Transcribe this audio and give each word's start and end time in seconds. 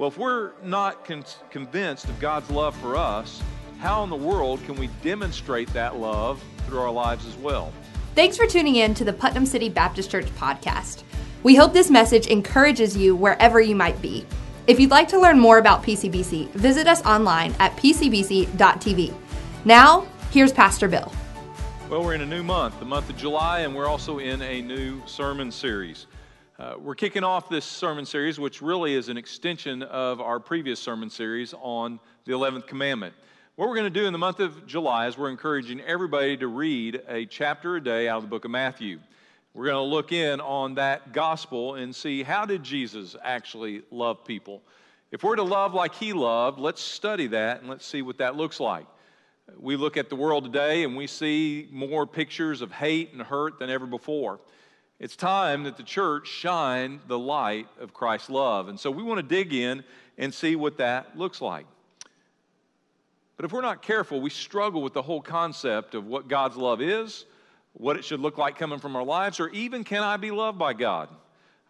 Well, 0.00 0.08
if 0.08 0.16
we're 0.16 0.52
not 0.64 1.04
con- 1.04 1.26
convinced 1.50 2.08
of 2.08 2.18
God's 2.20 2.48
love 2.48 2.74
for 2.76 2.96
us, 2.96 3.42
how 3.80 4.02
in 4.02 4.08
the 4.08 4.16
world 4.16 4.64
can 4.64 4.76
we 4.76 4.86
demonstrate 5.02 5.68
that 5.74 5.98
love 5.98 6.42
through 6.66 6.78
our 6.78 6.90
lives 6.90 7.26
as 7.26 7.36
well? 7.36 7.70
Thanks 8.14 8.38
for 8.38 8.46
tuning 8.46 8.76
in 8.76 8.94
to 8.94 9.04
the 9.04 9.12
Putnam 9.12 9.44
City 9.44 9.68
Baptist 9.68 10.10
Church 10.10 10.24
podcast. 10.36 11.02
We 11.42 11.54
hope 11.54 11.74
this 11.74 11.90
message 11.90 12.28
encourages 12.28 12.96
you 12.96 13.14
wherever 13.14 13.60
you 13.60 13.76
might 13.76 14.00
be. 14.00 14.24
If 14.66 14.80
you'd 14.80 14.90
like 14.90 15.06
to 15.08 15.20
learn 15.20 15.38
more 15.38 15.58
about 15.58 15.82
PCBC, 15.82 16.48
visit 16.52 16.86
us 16.86 17.04
online 17.04 17.54
at 17.58 17.76
pcbc.tv. 17.76 19.14
Now, 19.66 20.06
here's 20.30 20.50
Pastor 20.50 20.88
Bill. 20.88 21.12
Well, 21.90 22.02
we're 22.02 22.14
in 22.14 22.22
a 22.22 22.26
new 22.26 22.42
month, 22.42 22.78
the 22.78 22.86
month 22.86 23.10
of 23.10 23.18
July, 23.18 23.60
and 23.60 23.74
we're 23.74 23.86
also 23.86 24.18
in 24.18 24.40
a 24.40 24.62
new 24.62 25.02
sermon 25.04 25.52
series. 25.52 26.06
Uh, 26.60 26.74
we're 26.78 26.94
kicking 26.94 27.24
off 27.24 27.48
this 27.48 27.64
sermon 27.64 28.04
series, 28.04 28.38
which 28.38 28.60
really 28.60 28.92
is 28.92 29.08
an 29.08 29.16
extension 29.16 29.82
of 29.82 30.20
our 30.20 30.38
previous 30.38 30.78
sermon 30.78 31.08
series 31.08 31.54
on 31.62 31.98
the 32.26 32.32
11th 32.32 32.66
commandment. 32.66 33.14
What 33.56 33.66
we're 33.66 33.76
going 33.76 33.90
to 33.90 33.98
do 33.98 34.04
in 34.04 34.12
the 34.12 34.18
month 34.18 34.40
of 34.40 34.66
July 34.66 35.06
is 35.06 35.16
we're 35.16 35.30
encouraging 35.30 35.80
everybody 35.80 36.36
to 36.36 36.48
read 36.48 37.00
a 37.08 37.24
chapter 37.24 37.76
a 37.76 37.82
day 37.82 38.08
out 38.08 38.18
of 38.18 38.24
the 38.24 38.28
book 38.28 38.44
of 38.44 38.50
Matthew. 38.50 38.98
We're 39.54 39.64
going 39.64 39.76
to 39.76 39.90
look 39.90 40.12
in 40.12 40.38
on 40.42 40.74
that 40.74 41.14
gospel 41.14 41.76
and 41.76 41.96
see 41.96 42.22
how 42.22 42.44
did 42.44 42.62
Jesus 42.62 43.16
actually 43.22 43.80
love 43.90 44.26
people. 44.26 44.60
If 45.12 45.24
we're 45.24 45.36
to 45.36 45.42
love 45.42 45.72
like 45.72 45.94
he 45.94 46.12
loved, 46.12 46.58
let's 46.58 46.82
study 46.82 47.28
that 47.28 47.60
and 47.60 47.70
let's 47.70 47.86
see 47.86 48.02
what 48.02 48.18
that 48.18 48.36
looks 48.36 48.60
like. 48.60 48.84
We 49.58 49.76
look 49.76 49.96
at 49.96 50.10
the 50.10 50.16
world 50.16 50.44
today 50.44 50.84
and 50.84 50.94
we 50.94 51.06
see 51.06 51.68
more 51.72 52.06
pictures 52.06 52.60
of 52.60 52.70
hate 52.70 53.14
and 53.14 53.22
hurt 53.22 53.58
than 53.58 53.70
ever 53.70 53.86
before. 53.86 54.40
It's 55.00 55.16
time 55.16 55.64
that 55.64 55.78
the 55.78 55.82
church 55.82 56.28
shine 56.28 57.00
the 57.08 57.18
light 57.18 57.66
of 57.80 57.94
Christ's 57.94 58.28
love. 58.28 58.68
And 58.68 58.78
so 58.78 58.90
we 58.90 59.02
want 59.02 59.18
to 59.18 59.22
dig 59.22 59.54
in 59.54 59.82
and 60.18 60.32
see 60.32 60.56
what 60.56 60.76
that 60.76 61.16
looks 61.16 61.40
like. 61.40 61.64
But 63.36 63.46
if 63.46 63.52
we're 63.52 63.62
not 63.62 63.80
careful, 63.80 64.20
we 64.20 64.28
struggle 64.28 64.82
with 64.82 64.92
the 64.92 65.00
whole 65.00 65.22
concept 65.22 65.94
of 65.94 66.06
what 66.06 66.28
God's 66.28 66.58
love 66.58 66.82
is, 66.82 67.24
what 67.72 67.96
it 67.96 68.04
should 68.04 68.20
look 68.20 68.36
like 68.36 68.58
coming 68.58 68.78
from 68.78 68.94
our 68.94 69.02
lives, 69.02 69.40
or 69.40 69.48
even 69.48 69.84
can 69.84 70.02
I 70.02 70.18
be 70.18 70.30
loved 70.30 70.58
by 70.58 70.74
God? 70.74 71.08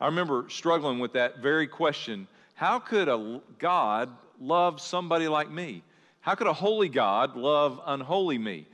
I 0.00 0.06
remember 0.06 0.47
struggling 0.48 0.98
with 0.98 1.12
that 1.12 1.39
very 1.39 1.69
question 1.69 2.27
how 2.55 2.81
could 2.81 3.09
a 3.09 3.41
God 3.59 4.11
love 4.41 4.81
somebody 4.81 5.28
like 5.28 5.50
me? 5.50 5.83
How 6.20 6.34
could 6.34 6.48
a 6.48 6.53
holy 6.53 6.89
God 6.89 7.37
love 7.37 7.81
unholy 7.87 8.37
me? 8.37 8.67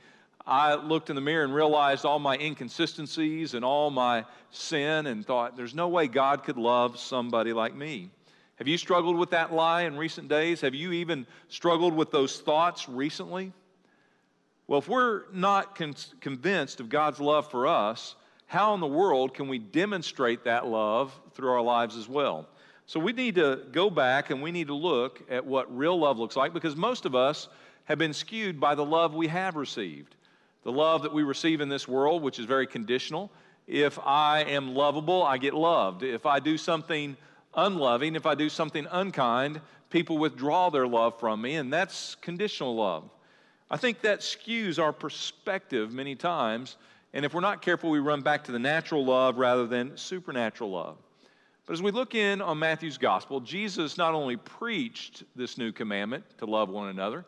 I 0.47 0.75
looked 0.75 1.09
in 1.09 1.15
the 1.17 1.21
mirror 1.21 1.43
and 1.43 1.53
realized 1.53 2.05
all 2.05 2.19
my 2.19 2.37
inconsistencies 2.37 3.53
and 3.53 3.65
all 3.65 3.91
my 3.91 4.23
sin 4.49 5.05
and 5.05 5.25
thought, 5.25 5.57
there's 5.57 5.75
no 5.75 5.89
way 5.89 6.07
God 6.07 6.45
could 6.45 6.55
love 6.55 6.97
somebody 6.97 7.51
like 7.51 7.75
me. 7.75 8.11
Have 8.55 8.67
you 8.67 8.77
struggled 8.77 9.17
with 9.17 9.31
that 9.31 9.51
lie 9.51 9.81
in 9.81 9.97
recent 9.97 10.29
days? 10.29 10.61
Have 10.61 10.73
you 10.73 10.93
even 10.93 11.27
struggled 11.49 11.93
with 11.93 12.11
those 12.11 12.39
thoughts 12.39 12.87
recently? 12.87 13.51
Well, 14.67 14.79
if 14.79 14.87
we're 14.87 15.23
not 15.33 15.75
con- 15.75 15.95
convinced 16.21 16.79
of 16.79 16.87
God's 16.87 17.19
love 17.19 17.51
for 17.51 17.67
us, 17.67 18.15
how 18.45 18.73
in 18.73 18.79
the 18.79 18.87
world 18.87 19.33
can 19.33 19.49
we 19.49 19.59
demonstrate 19.59 20.45
that 20.45 20.65
love 20.65 21.13
through 21.33 21.49
our 21.49 21.61
lives 21.61 21.97
as 21.97 22.07
well? 22.07 22.47
So 22.85 23.01
we 23.01 23.11
need 23.11 23.35
to 23.35 23.63
go 23.73 23.89
back 23.89 24.29
and 24.29 24.41
we 24.41 24.53
need 24.53 24.67
to 24.67 24.73
look 24.73 25.21
at 25.29 25.45
what 25.45 25.75
real 25.77 25.99
love 25.99 26.17
looks 26.17 26.37
like 26.37 26.53
because 26.53 26.77
most 26.77 27.05
of 27.05 27.15
us 27.15 27.49
have 27.83 27.97
been 27.97 28.13
skewed 28.13 28.61
by 28.61 28.75
the 28.75 28.85
love 28.85 29.13
we 29.13 29.27
have 29.27 29.57
received 29.57 30.15
the 30.67 30.73
love 30.73 31.03
that 31.03 31.13
we 31.13 31.23
receive 31.23 31.61
in 31.61 31.69
this 31.69 31.87
world, 31.87 32.21
which 32.21 32.39
is 32.39 32.45
very 32.45 32.67
conditional. 32.67 33.31
If 33.67 33.97
I 33.99 34.41
am 34.41 34.75
lovable, 34.75 35.23
I 35.23 35.37
get 35.37 35.53
loved. 35.53 36.03
If 36.03 36.25
I 36.25 36.41
do 36.41 36.57
something 36.57 37.15
unloving, 37.55 38.17
if 38.17 38.25
I 38.25 38.35
do 38.35 38.49
something 38.49 38.85
unkind, 38.91 39.61
people 39.89 40.17
withdraw 40.17 40.69
their 40.69 40.85
love 40.85 41.21
from 41.21 41.41
me, 41.41 41.55
and 41.55 41.71
that's 41.71 42.15
conditional 42.15 42.75
love. 42.75 43.09
I 43.71 43.77
think 43.77 44.01
that 44.01 44.19
skews 44.19 44.77
our 44.77 44.91
perspective 44.91 45.93
many 45.93 46.15
times, 46.15 46.75
and 47.13 47.23
if 47.23 47.33
we're 47.33 47.39
not 47.39 47.61
careful, 47.61 47.89
we 47.89 47.99
run 47.99 48.19
back 48.19 48.43
to 48.43 48.51
the 48.51 48.59
natural 48.59 49.05
love 49.05 49.37
rather 49.37 49.67
than 49.67 49.95
supernatural 49.95 50.71
love. 50.71 50.97
But 51.65 51.75
as 51.75 51.81
we 51.81 51.91
look 51.91 52.13
in 52.13 52.41
on 52.41 52.59
Matthew's 52.59 52.97
gospel, 52.97 53.39
Jesus 53.39 53.97
not 53.97 54.13
only 54.13 54.35
preached 54.35 55.23
this 55.33 55.57
new 55.57 55.71
commandment 55.71 56.25
to 56.39 56.45
love 56.45 56.67
one 56.67 56.89
another, 56.89 57.23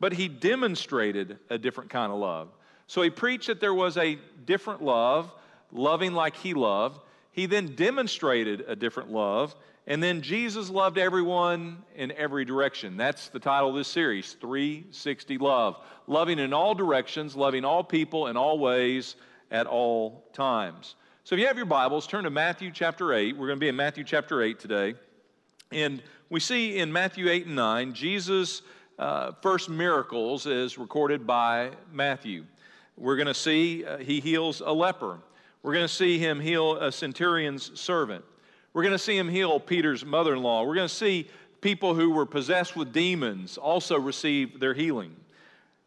but 0.00 0.12
he 0.12 0.26
demonstrated 0.26 1.38
a 1.50 1.56
different 1.56 1.88
kind 1.88 2.10
of 2.10 2.18
love. 2.18 2.48
So 2.90 3.02
he 3.02 3.10
preached 3.10 3.46
that 3.46 3.60
there 3.60 3.72
was 3.72 3.96
a 3.96 4.18
different 4.46 4.82
love, 4.82 5.32
loving 5.70 6.12
like 6.12 6.34
he 6.34 6.54
loved. 6.54 6.98
He 7.30 7.46
then 7.46 7.76
demonstrated 7.76 8.64
a 8.66 8.74
different 8.74 9.12
love. 9.12 9.54
And 9.86 10.02
then 10.02 10.22
Jesus 10.22 10.68
loved 10.68 10.98
everyone 10.98 11.84
in 11.94 12.10
every 12.10 12.44
direction. 12.44 12.96
That's 12.96 13.28
the 13.28 13.38
title 13.38 13.68
of 13.68 13.76
this 13.76 13.86
series 13.86 14.32
360 14.32 15.38
Love. 15.38 15.76
Loving 16.08 16.40
in 16.40 16.52
all 16.52 16.74
directions, 16.74 17.36
loving 17.36 17.64
all 17.64 17.84
people 17.84 18.26
in 18.26 18.36
all 18.36 18.58
ways 18.58 19.14
at 19.52 19.68
all 19.68 20.24
times. 20.32 20.96
So 21.22 21.36
if 21.36 21.40
you 21.40 21.46
have 21.46 21.56
your 21.56 21.66
Bibles, 21.66 22.08
turn 22.08 22.24
to 22.24 22.30
Matthew 22.30 22.72
chapter 22.72 23.14
8. 23.14 23.36
We're 23.36 23.46
going 23.46 23.60
to 23.60 23.64
be 23.64 23.68
in 23.68 23.76
Matthew 23.76 24.02
chapter 24.02 24.42
8 24.42 24.58
today. 24.58 24.94
And 25.70 26.02
we 26.28 26.40
see 26.40 26.78
in 26.78 26.92
Matthew 26.92 27.28
8 27.28 27.46
and 27.46 27.54
9, 27.54 27.94
Jesus' 27.94 28.62
uh, 28.98 29.30
first 29.42 29.68
miracles 29.68 30.46
is 30.46 30.76
recorded 30.76 31.24
by 31.24 31.70
Matthew. 31.92 32.46
We're 33.00 33.16
going 33.16 33.28
to 33.28 33.34
see 33.34 33.82
uh, 33.82 33.96
he 33.96 34.20
heals 34.20 34.60
a 34.60 34.72
leper. 34.72 35.18
We're 35.62 35.72
going 35.72 35.86
to 35.86 35.92
see 35.92 36.18
him 36.18 36.38
heal 36.38 36.76
a 36.76 36.92
centurion's 36.92 37.80
servant. 37.80 38.22
We're 38.74 38.82
going 38.82 38.92
to 38.92 38.98
see 38.98 39.16
him 39.16 39.26
heal 39.26 39.58
Peter's 39.58 40.04
mother 40.04 40.34
in 40.34 40.42
law. 40.42 40.64
We're 40.64 40.74
going 40.74 40.88
to 40.88 40.94
see 40.94 41.28
people 41.62 41.94
who 41.94 42.10
were 42.10 42.26
possessed 42.26 42.76
with 42.76 42.92
demons 42.92 43.56
also 43.56 43.98
receive 43.98 44.60
their 44.60 44.74
healing. 44.74 45.16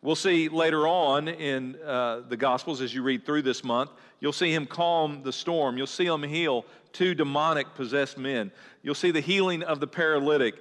We'll 0.02 0.16
see 0.16 0.50
later 0.50 0.88
on 0.88 1.28
in 1.28 1.75
uh, 1.85 2.22
the 2.28 2.35
Gospels 2.35 2.81
as 2.81 2.96
you 2.96 3.03
read 3.03 3.28
through 3.28 3.44
this 3.44 3.63
month, 3.63 3.91
you'll 4.19 4.34
see 4.34 4.52
him 4.52 4.66
calm 4.66 5.22
the 5.22 5.31
storm. 5.31 5.78
You'll 5.78 5.85
see 5.85 6.07
him 6.07 6.23
heal 6.23 6.66
two 6.94 7.13
demonic 7.13 7.75
possessed 7.75 8.18
men. 8.18 8.52
You'll 8.81 8.96
see 8.96 9.12
the 9.12 9.22
healing 9.22 9.62
of 9.62 9.79
the 9.79 9.88
paralytic. 9.88 10.56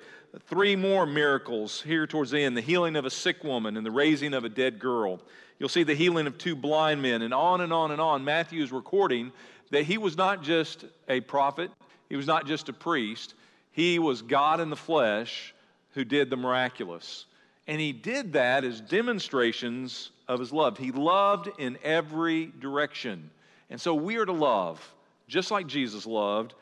Three 0.46 0.76
more 0.76 1.06
miracles 1.06 1.82
here 1.82 2.06
towards 2.06 2.30
the 2.30 2.40
end 2.40 2.56
the 2.56 2.62
healing 2.62 2.94
of 2.94 3.04
a 3.06 3.10
sick 3.10 3.42
woman 3.42 3.76
and 3.76 3.84
the 3.84 3.90
raising 3.90 4.34
of 4.34 4.44
a 4.44 4.48
dead 4.48 4.78
girl. 4.78 5.20
You'll 5.62 5.68
see 5.68 5.84
the 5.84 5.94
healing 5.94 6.26
of 6.26 6.38
two 6.38 6.56
blind 6.56 7.02
men, 7.02 7.22
and 7.22 7.32
on 7.32 7.60
and 7.60 7.72
on 7.72 7.92
and 7.92 8.00
on. 8.00 8.24
Matthew 8.24 8.64
is 8.64 8.72
recording 8.72 9.30
that 9.70 9.84
he 9.84 9.96
was 9.96 10.16
not 10.16 10.42
just 10.42 10.84
a 11.08 11.20
prophet, 11.20 11.70
he 12.08 12.16
was 12.16 12.26
not 12.26 12.48
just 12.48 12.68
a 12.68 12.72
priest, 12.72 13.34
he 13.70 14.00
was 14.00 14.22
God 14.22 14.58
in 14.58 14.70
the 14.70 14.76
flesh 14.76 15.54
who 15.94 16.02
did 16.04 16.30
the 16.30 16.36
miraculous. 16.36 17.26
And 17.68 17.80
he 17.80 17.92
did 17.92 18.32
that 18.32 18.64
as 18.64 18.80
demonstrations 18.80 20.10
of 20.26 20.40
his 20.40 20.52
love. 20.52 20.78
He 20.78 20.90
loved 20.90 21.48
in 21.60 21.78
every 21.84 22.46
direction. 22.58 23.30
And 23.70 23.80
so 23.80 23.94
we 23.94 24.16
are 24.16 24.26
to 24.26 24.32
love, 24.32 24.84
just 25.28 25.52
like 25.52 25.68
Jesus 25.68 26.06
loved, 26.06 26.54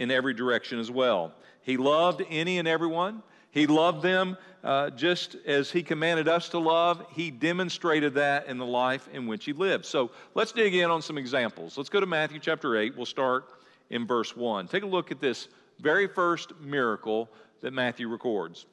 in 0.00 0.10
every 0.10 0.34
direction 0.34 0.80
as 0.80 0.90
well. 0.90 1.32
He 1.62 1.76
loved 1.76 2.24
any 2.28 2.58
and 2.58 2.66
everyone. 2.66 3.22
He 3.50 3.66
loved 3.66 4.02
them 4.02 4.36
uh, 4.62 4.90
just 4.90 5.36
as 5.46 5.70
He 5.70 5.82
commanded 5.82 6.28
us 6.28 6.48
to 6.50 6.58
love. 6.58 7.04
He 7.12 7.30
demonstrated 7.30 8.14
that 8.14 8.46
in 8.46 8.58
the 8.58 8.66
life 8.66 9.08
in 9.12 9.26
which 9.26 9.44
He 9.44 9.52
lived. 9.52 9.84
So 9.84 10.10
let's 10.34 10.52
dig 10.52 10.74
in 10.74 10.90
on 10.90 11.02
some 11.02 11.18
examples. 11.18 11.76
Let's 11.76 11.88
go 11.88 12.00
to 12.00 12.06
Matthew 12.06 12.38
chapter 12.38 12.76
8. 12.76 12.96
We'll 12.96 13.06
start 13.06 13.46
in 13.90 14.06
verse 14.06 14.36
1. 14.36 14.68
Take 14.68 14.82
a 14.82 14.86
look 14.86 15.10
at 15.10 15.20
this 15.20 15.48
very 15.80 16.06
first 16.06 16.58
miracle 16.60 17.28
that 17.60 17.72
Matthew 17.72 18.08
records. 18.08 18.66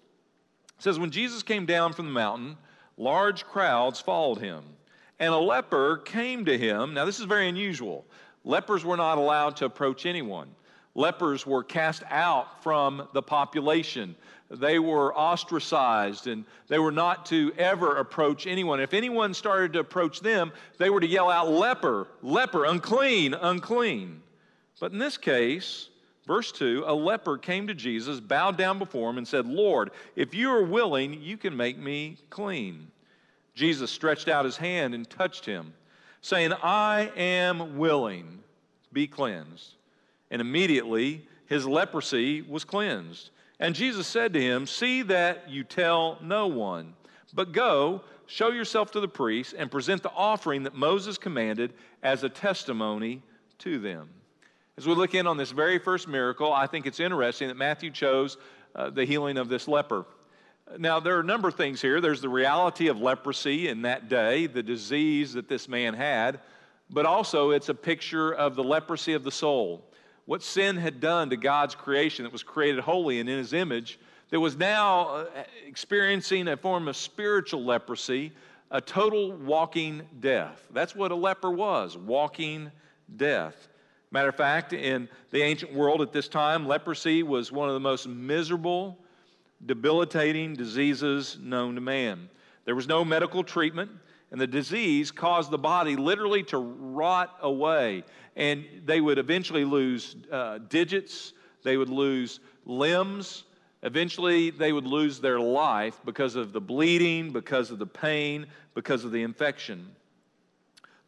It 0.78 0.84
says, 0.84 1.00
When 1.00 1.12
Jesus 1.12 1.44
came 1.44 1.66
down 1.66 1.94
from 1.94 2.08
the 2.08 2.12
mountain, 2.12 2.58
large 2.97 3.46
crowds 3.46 4.00
followed 4.00 4.40
him, 4.40 4.64
and 5.19 5.34
a 5.34 5.38
leper 5.38 5.97
came 5.97 6.46
to 6.46 6.58
him. 6.58 6.94
Now, 6.94 7.06
this 7.06 7.19
is 7.19 7.25
very 7.25 7.47
unusual. 7.47 8.06
Lepers 8.44 8.84
were 8.84 8.97
not 8.97 9.18
allowed 9.18 9.56
to 9.58 9.66
approach 9.66 10.06
anyone. 10.06 10.50
Lepers 10.94 11.46
were 11.46 11.64
cast 11.64 12.03
out 12.09 12.64
from 12.64 13.08
the 13.14 13.22
population. 13.22 14.16
They 14.50 14.78
were 14.78 15.16
ostracized 15.16 16.28
and 16.28 16.46
they 16.68 16.78
were 16.78 16.92
not 16.92 17.26
to 17.28 17.52
ever 17.58 17.97
approach 17.97 18.46
anyone. 18.46 18.80
If 18.80 18.94
anyone 18.94 19.34
started 19.34 19.74
to 19.74 19.80
approach 19.80 20.20
them, 20.20 20.52
they 20.78 20.90
were 20.90 21.00
to 21.00 21.08
yell 21.08 21.30
out, 21.30 21.50
Leper, 21.50 22.08
leper, 22.22 22.66
unclean, 22.66 23.34
unclean. 23.34 24.22
But 24.80 24.92
in 24.92 25.00
this 25.00 25.18
case, 25.18 25.90
verse 26.28 26.52
2 26.52 26.84
a 26.86 26.94
leper 26.94 27.38
came 27.38 27.68
to 27.68 27.74
Jesus, 27.74 28.20
bowed 28.20 28.58
down 28.58 28.78
before 28.78 29.09
him, 29.09 29.18
and 29.18 29.28
said, 29.28 29.47
Lord, 29.47 29.92
if 30.16 30.36
you 30.36 30.52
are 30.52 30.64
willing, 30.64 31.22
you 31.22 31.38
can 31.38 31.56
make 31.56 31.78
me 31.78 32.18
clean. 32.30 32.92
Jesus 33.56 33.90
stretched 33.90 34.28
out 34.28 34.46
his 34.46 34.58
hand 34.58 34.94
and 34.94 35.09
touched 35.09 35.46
him, 35.46 35.74
saying, 36.22 36.53
I 36.62 37.12
am 37.16 37.78
willing, 37.78 38.44
be 38.92 39.08
cleansed. 39.08 39.74
And 40.30 40.42
immediately 40.42 41.26
his 41.47 41.66
leprosy 41.66 42.42
was 42.42 42.64
cleansed. 42.64 43.30
And 43.59 43.73
Jesus 43.75 44.07
said 44.07 44.34
to 44.34 44.41
him, 44.41 44.67
See 44.67 45.02
that 45.03 45.49
you 45.49 45.63
tell 45.63 46.17
no 46.22 46.47
one, 46.47 46.93
but 47.34 47.52
go, 47.52 48.02
show 48.28 48.49
yourself 48.49 48.91
to 48.91 48.99
the 48.99 49.07
priests, 49.07 49.53
and 49.53 49.72
present 49.72 50.03
the 50.03 50.11
offering 50.11 50.63
that 50.63 50.75
Moses 50.75 51.17
commanded 51.17 51.73
as 52.03 52.23
a 52.23 52.29
testimony 52.29 53.22
to 53.59 53.79
them. 53.79 54.09
As 54.78 54.85
we 54.85 54.93
look 54.93 55.16
in 55.16 55.25
on 55.25 55.37
this 55.37 55.52
very 55.52 55.79
first 55.79 56.07
miracle, 56.07 56.52
I 56.52 56.67
think 56.67 56.85
it's 56.85 56.99
interesting 56.99 57.47
that 57.47 57.55
Matthew 57.55 57.91
chose 57.91 58.37
uh, 58.75 58.90
the 58.90 59.05
healing 59.05 59.37
of 59.37 59.47
this 59.47 59.69
leper. 59.69 60.05
Now, 60.78 60.99
there 60.99 61.16
are 61.16 61.22
a 61.22 61.25
number 61.25 61.47
of 61.47 61.55
things 61.55 61.81
here. 61.81 62.01
There's 62.01 62.22
the 62.22 62.29
reality 62.29 62.87
of 62.87 62.99
leprosy 62.99 63.69
in 63.69 63.84
that 63.84 64.09
day, 64.09 64.47
the 64.47 64.63
disease 64.63 65.34
that 65.34 65.47
this 65.47 65.69
man 65.69 65.93
had, 65.93 66.40
but 66.90 67.05
also 67.05 67.51
it's 67.51 67.69
a 67.69 67.73
picture 67.73 68.34
of 68.34 68.55
the 68.55 68.63
leprosy 68.63 69.13
of 69.13 69.23
the 69.23 69.31
soul. 69.31 69.85
What 70.25 70.41
sin 70.41 70.77
had 70.77 70.99
done 70.99 71.29
to 71.29 71.37
God's 71.37 71.75
creation 71.75 72.23
that 72.23 72.31
was 72.31 72.43
created 72.43 72.81
holy 72.81 73.19
and 73.19 73.29
in 73.29 73.37
his 73.37 73.53
image, 73.53 73.99
that 74.31 74.39
was 74.39 74.57
now 74.57 75.07
uh, 75.07 75.25
experiencing 75.67 76.47
a 76.47 76.57
form 76.57 76.87
of 76.87 76.95
spiritual 76.95 77.63
leprosy, 77.63 78.31
a 78.72 78.81
total 78.81 79.31
walking 79.33 80.01
death. 80.19 80.67
That's 80.73 80.95
what 80.95 81.11
a 81.11 81.16
leper 81.16 81.51
was 81.51 81.95
walking 81.95 82.72
death. 83.16 83.67
Matter 84.11 84.29
of 84.29 84.35
fact, 84.35 84.73
in 84.73 85.09
the 85.31 85.41
ancient 85.41 85.73
world 85.73 86.01
at 86.01 86.11
this 86.11 86.27
time, 86.27 86.67
leprosy 86.67 87.22
was 87.22 87.51
one 87.51 87.67
of 87.67 87.73
the 87.73 87.79
most 87.79 88.07
miserable, 88.07 88.97
debilitating 89.66 90.55
diseases 90.55 91.37
known 91.41 91.75
to 91.75 91.81
man. 91.81 92.29
There 92.66 92.75
was 92.75 92.87
no 92.87 93.05
medical 93.05 93.43
treatment, 93.43 93.91
and 94.31 94.41
the 94.41 94.47
disease 94.47 95.11
caused 95.11 95.51
the 95.51 95.57
body 95.57 95.95
literally 95.95 96.43
to 96.43 96.57
rot 96.57 97.37
away. 97.41 98.03
And 98.35 98.66
they 98.85 99.02
would 99.02 99.17
eventually 99.17 99.64
lose 99.64 100.16
uh, 100.32 100.59
digits, 100.70 101.34
they 101.64 101.78
would 101.78 101.90
lose 101.90 102.40
limbs, 102.66 103.43
eventually 103.84 104.49
they 104.49 104.73
would 104.73 104.87
lose 104.87 105.20
their 105.20 105.40
life 105.40 105.99
because 106.05 106.35
of 106.35 106.52
the 106.52 106.61
bleeding, 106.61 107.32
because 107.32 107.72
of 107.72 107.79
the 107.79 107.85
pain, 107.85 108.46
because 108.73 109.05
of 109.05 109.11
the 109.11 109.23
infection. 109.23 109.87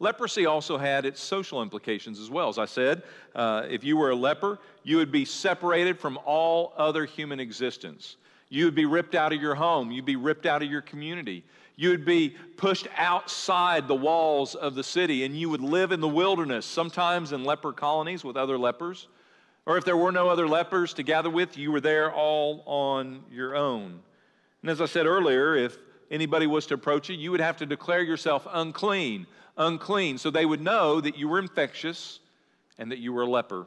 Leprosy 0.00 0.46
also 0.46 0.78
had 0.78 1.04
its 1.04 1.20
social 1.20 1.60
implications 1.60 2.20
as 2.20 2.30
well. 2.30 2.48
As 2.48 2.58
I 2.58 2.66
said, 2.66 3.02
uh, 3.34 3.66
if 3.68 3.82
you 3.82 3.96
were 3.96 4.10
a 4.10 4.16
leper, 4.16 4.60
you 4.84 4.96
would 4.96 5.10
be 5.10 5.24
separated 5.24 5.98
from 5.98 6.18
all 6.24 6.72
other 6.76 7.04
human 7.04 7.40
existence. 7.40 8.16
You 8.48 8.64
would 8.66 8.76
be 8.76 8.86
ripped 8.86 9.14
out 9.14 9.32
of 9.32 9.40
your 9.40 9.56
home. 9.56 9.90
You'd 9.90 10.04
be 10.04 10.16
ripped 10.16 10.46
out 10.46 10.62
of 10.62 10.70
your 10.70 10.82
community. 10.82 11.44
You 11.78 11.90
would 11.90 12.04
be 12.04 12.30
pushed 12.56 12.88
outside 12.96 13.86
the 13.86 13.94
walls 13.94 14.56
of 14.56 14.74
the 14.74 14.82
city 14.82 15.24
and 15.24 15.38
you 15.38 15.48
would 15.48 15.60
live 15.60 15.92
in 15.92 16.00
the 16.00 16.08
wilderness, 16.08 16.66
sometimes 16.66 17.30
in 17.30 17.44
leper 17.44 17.72
colonies 17.72 18.24
with 18.24 18.36
other 18.36 18.58
lepers. 18.58 19.06
Or 19.64 19.78
if 19.78 19.84
there 19.84 19.96
were 19.96 20.10
no 20.10 20.28
other 20.28 20.48
lepers 20.48 20.92
to 20.94 21.04
gather 21.04 21.30
with, 21.30 21.56
you 21.56 21.70
were 21.70 21.80
there 21.80 22.12
all 22.12 22.64
on 22.66 23.22
your 23.30 23.54
own. 23.54 24.00
And 24.62 24.70
as 24.72 24.80
I 24.80 24.86
said 24.86 25.06
earlier, 25.06 25.54
if 25.54 25.78
anybody 26.10 26.48
was 26.48 26.66
to 26.66 26.74
approach 26.74 27.08
you, 27.08 27.14
you 27.14 27.30
would 27.30 27.40
have 27.40 27.58
to 27.58 27.66
declare 27.66 28.02
yourself 28.02 28.48
unclean 28.50 29.28
unclean. 29.58 30.18
So 30.18 30.30
they 30.30 30.46
would 30.46 30.60
know 30.60 31.00
that 31.00 31.16
you 31.16 31.28
were 31.28 31.38
infectious 31.38 32.20
and 32.78 32.90
that 32.90 32.98
you 32.98 33.12
were 33.12 33.22
a 33.22 33.26
leper. 33.26 33.66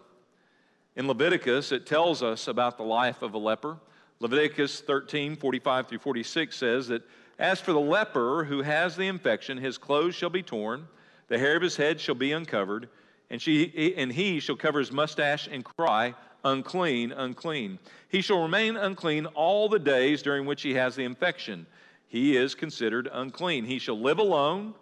In 0.95 1.07
Leviticus, 1.07 1.71
it 1.71 1.85
tells 1.85 2.23
us 2.23 2.47
about 2.47 2.77
the 2.77 2.83
life 2.83 3.21
of 3.21 3.33
a 3.33 3.37
leper. 3.37 3.77
Leviticus 4.19 4.81
13, 4.81 5.35
45 5.35 5.87
through 5.87 5.99
46 5.99 6.55
says 6.55 6.87
that 6.87 7.03
as 7.41 7.59
for 7.59 7.73
the 7.73 7.79
leper 7.79 8.45
who 8.45 8.61
has 8.61 8.95
the 8.95 9.07
infection, 9.07 9.57
his 9.57 9.77
clothes 9.77 10.15
shall 10.15 10.29
be 10.29 10.43
torn, 10.43 10.87
the 11.27 11.37
hair 11.37 11.57
of 11.57 11.61
his 11.61 11.75
head 11.75 11.99
shall 11.99 12.15
be 12.15 12.31
uncovered, 12.31 12.87
and, 13.29 13.41
she, 13.41 13.93
and 13.97 14.11
he 14.11 14.39
shall 14.39 14.55
cover 14.55 14.79
his 14.79 14.91
mustache 14.91 15.49
and 15.51 15.65
cry, 15.65 16.15
Unclean, 16.43 17.11
unclean. 17.11 17.77
He 18.09 18.21
shall 18.21 18.41
remain 18.41 18.75
unclean 18.75 19.27
all 19.27 19.69
the 19.69 19.77
days 19.77 20.23
during 20.23 20.45
which 20.45 20.63
he 20.63 20.73
has 20.73 20.95
the 20.95 21.03
infection. 21.03 21.67
He 22.07 22.35
is 22.35 22.55
considered 22.55 23.07
unclean. 23.11 23.65
He 23.65 23.77
shall 23.77 23.99
live 23.99 24.17
alone 24.17 24.73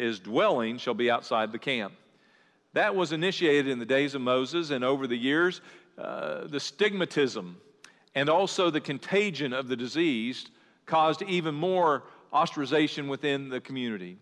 his 0.00 0.18
dwelling 0.18 0.78
shall 0.78 0.94
be 0.94 1.10
outside 1.10 1.52
the 1.52 1.58
camp. 1.58 1.92
That 2.72 2.94
was 2.94 3.12
initiated 3.12 3.68
in 3.68 3.78
the 3.78 3.84
days 3.84 4.14
of 4.14 4.22
Moses, 4.22 4.70
and 4.70 4.82
over 4.82 5.06
the 5.06 5.16
years, 5.16 5.60
uh, 5.98 6.46
the 6.46 6.58
stigmatism 6.58 7.56
and 8.14 8.28
also 8.28 8.70
the 8.70 8.80
contagion 8.80 9.52
of 9.52 9.68
the 9.68 9.76
disease 9.76 10.46
caused 10.90 11.22
even 11.22 11.54
more 11.54 12.02
ostracization 12.32 13.08
within 13.08 13.48
the 13.48 13.60
community. 13.60 14.18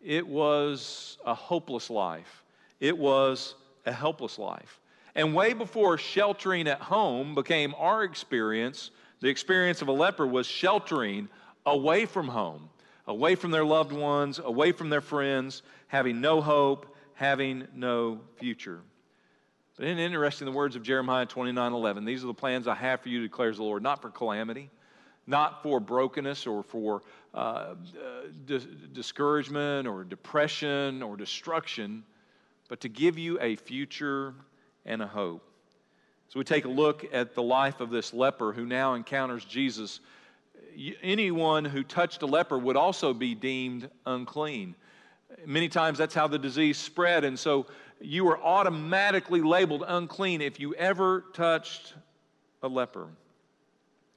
It 0.00 0.26
was 0.26 1.18
a 1.26 1.34
hopeless 1.34 1.90
life, 1.90 2.44
it 2.78 2.96
was 2.96 3.54
a 3.86 3.92
helpless 3.92 4.38
life. 4.38 4.80
And 5.16 5.34
way 5.34 5.54
before 5.54 5.98
sheltering 5.98 6.68
at 6.68 6.80
home 6.80 7.34
became 7.34 7.74
our 7.76 8.04
experience, 8.04 8.92
the 9.20 9.28
experience 9.28 9.82
of 9.82 9.88
a 9.88 9.92
leper 9.92 10.26
was 10.26 10.46
sheltering 10.46 11.28
away 11.66 12.06
from 12.06 12.28
home 12.28 12.70
away 13.10 13.34
from 13.34 13.50
their 13.50 13.64
loved 13.64 13.92
ones, 13.92 14.38
away 14.38 14.72
from 14.72 14.88
their 14.88 15.00
friends, 15.00 15.62
having 15.88 16.20
no 16.20 16.40
hope, 16.40 16.94
having 17.14 17.66
no 17.74 18.20
future. 18.36 18.80
But 19.76 19.86
isn't 19.86 19.98
it 19.98 20.04
interesting 20.04 20.46
the 20.46 20.52
words 20.52 20.76
of 20.76 20.82
Jeremiah 20.82 21.26
29 21.26 21.72
11? 21.72 22.04
These 22.04 22.22
are 22.22 22.28
the 22.28 22.34
plans 22.34 22.68
I 22.68 22.74
have 22.74 23.00
for 23.00 23.08
you, 23.08 23.20
declares 23.20 23.56
the 23.56 23.64
Lord, 23.64 23.82
not 23.82 24.00
for 24.00 24.10
calamity, 24.10 24.70
not 25.26 25.62
for 25.62 25.80
brokenness 25.80 26.46
or 26.46 26.62
for 26.62 27.02
uh, 27.34 27.74
dis- 28.46 28.66
discouragement 28.92 29.86
or 29.86 30.04
depression 30.04 31.02
or 31.02 31.16
destruction, 31.16 32.02
but 32.68 32.80
to 32.80 32.88
give 32.88 33.18
you 33.18 33.38
a 33.40 33.56
future 33.56 34.34
and 34.84 35.02
a 35.02 35.06
hope. 35.06 35.46
So 36.28 36.38
we 36.38 36.44
take 36.44 36.64
a 36.64 36.68
look 36.68 37.04
at 37.12 37.34
the 37.34 37.42
life 37.42 37.80
of 37.80 37.90
this 37.90 38.14
leper 38.14 38.52
who 38.52 38.64
now 38.64 38.94
encounters 38.94 39.44
Jesus 39.44 40.00
anyone 41.02 41.64
who 41.64 41.82
touched 41.82 42.22
a 42.22 42.26
leper 42.26 42.58
would 42.58 42.76
also 42.76 43.12
be 43.12 43.34
deemed 43.34 43.90
unclean. 44.06 44.74
Many 45.46 45.68
times 45.68 45.98
that's 45.98 46.14
how 46.14 46.26
the 46.26 46.38
disease 46.38 46.78
spread, 46.78 47.24
and 47.24 47.38
so 47.38 47.66
you 48.00 48.24
were 48.24 48.38
automatically 48.38 49.42
labeled 49.42 49.84
unclean 49.86 50.40
if 50.40 50.58
you 50.58 50.74
ever 50.74 51.24
touched 51.34 51.94
a 52.62 52.68
leper. 52.68 53.08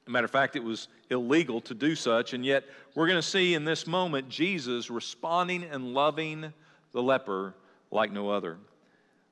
Matter 0.06 0.26
of 0.26 0.32
fact, 0.32 0.56
it 0.56 0.64
was 0.64 0.90
illegal 1.10 1.62
to 1.62 1.74
do 1.74 1.96
such, 1.96 2.34
and 2.34 2.46
yet 2.46 2.66
we're 2.94 3.08
going 3.08 3.22
to 3.22 3.28
see 3.28 3.54
in 3.54 3.64
this 3.64 3.88
moment 3.88 4.28
Jesus 4.30 4.90
responding 4.90 5.64
and 5.64 5.94
loving 5.94 6.54
the 6.92 7.02
leper 7.02 7.56
like 7.90 8.12
no 8.12 8.30
other. 8.30 8.58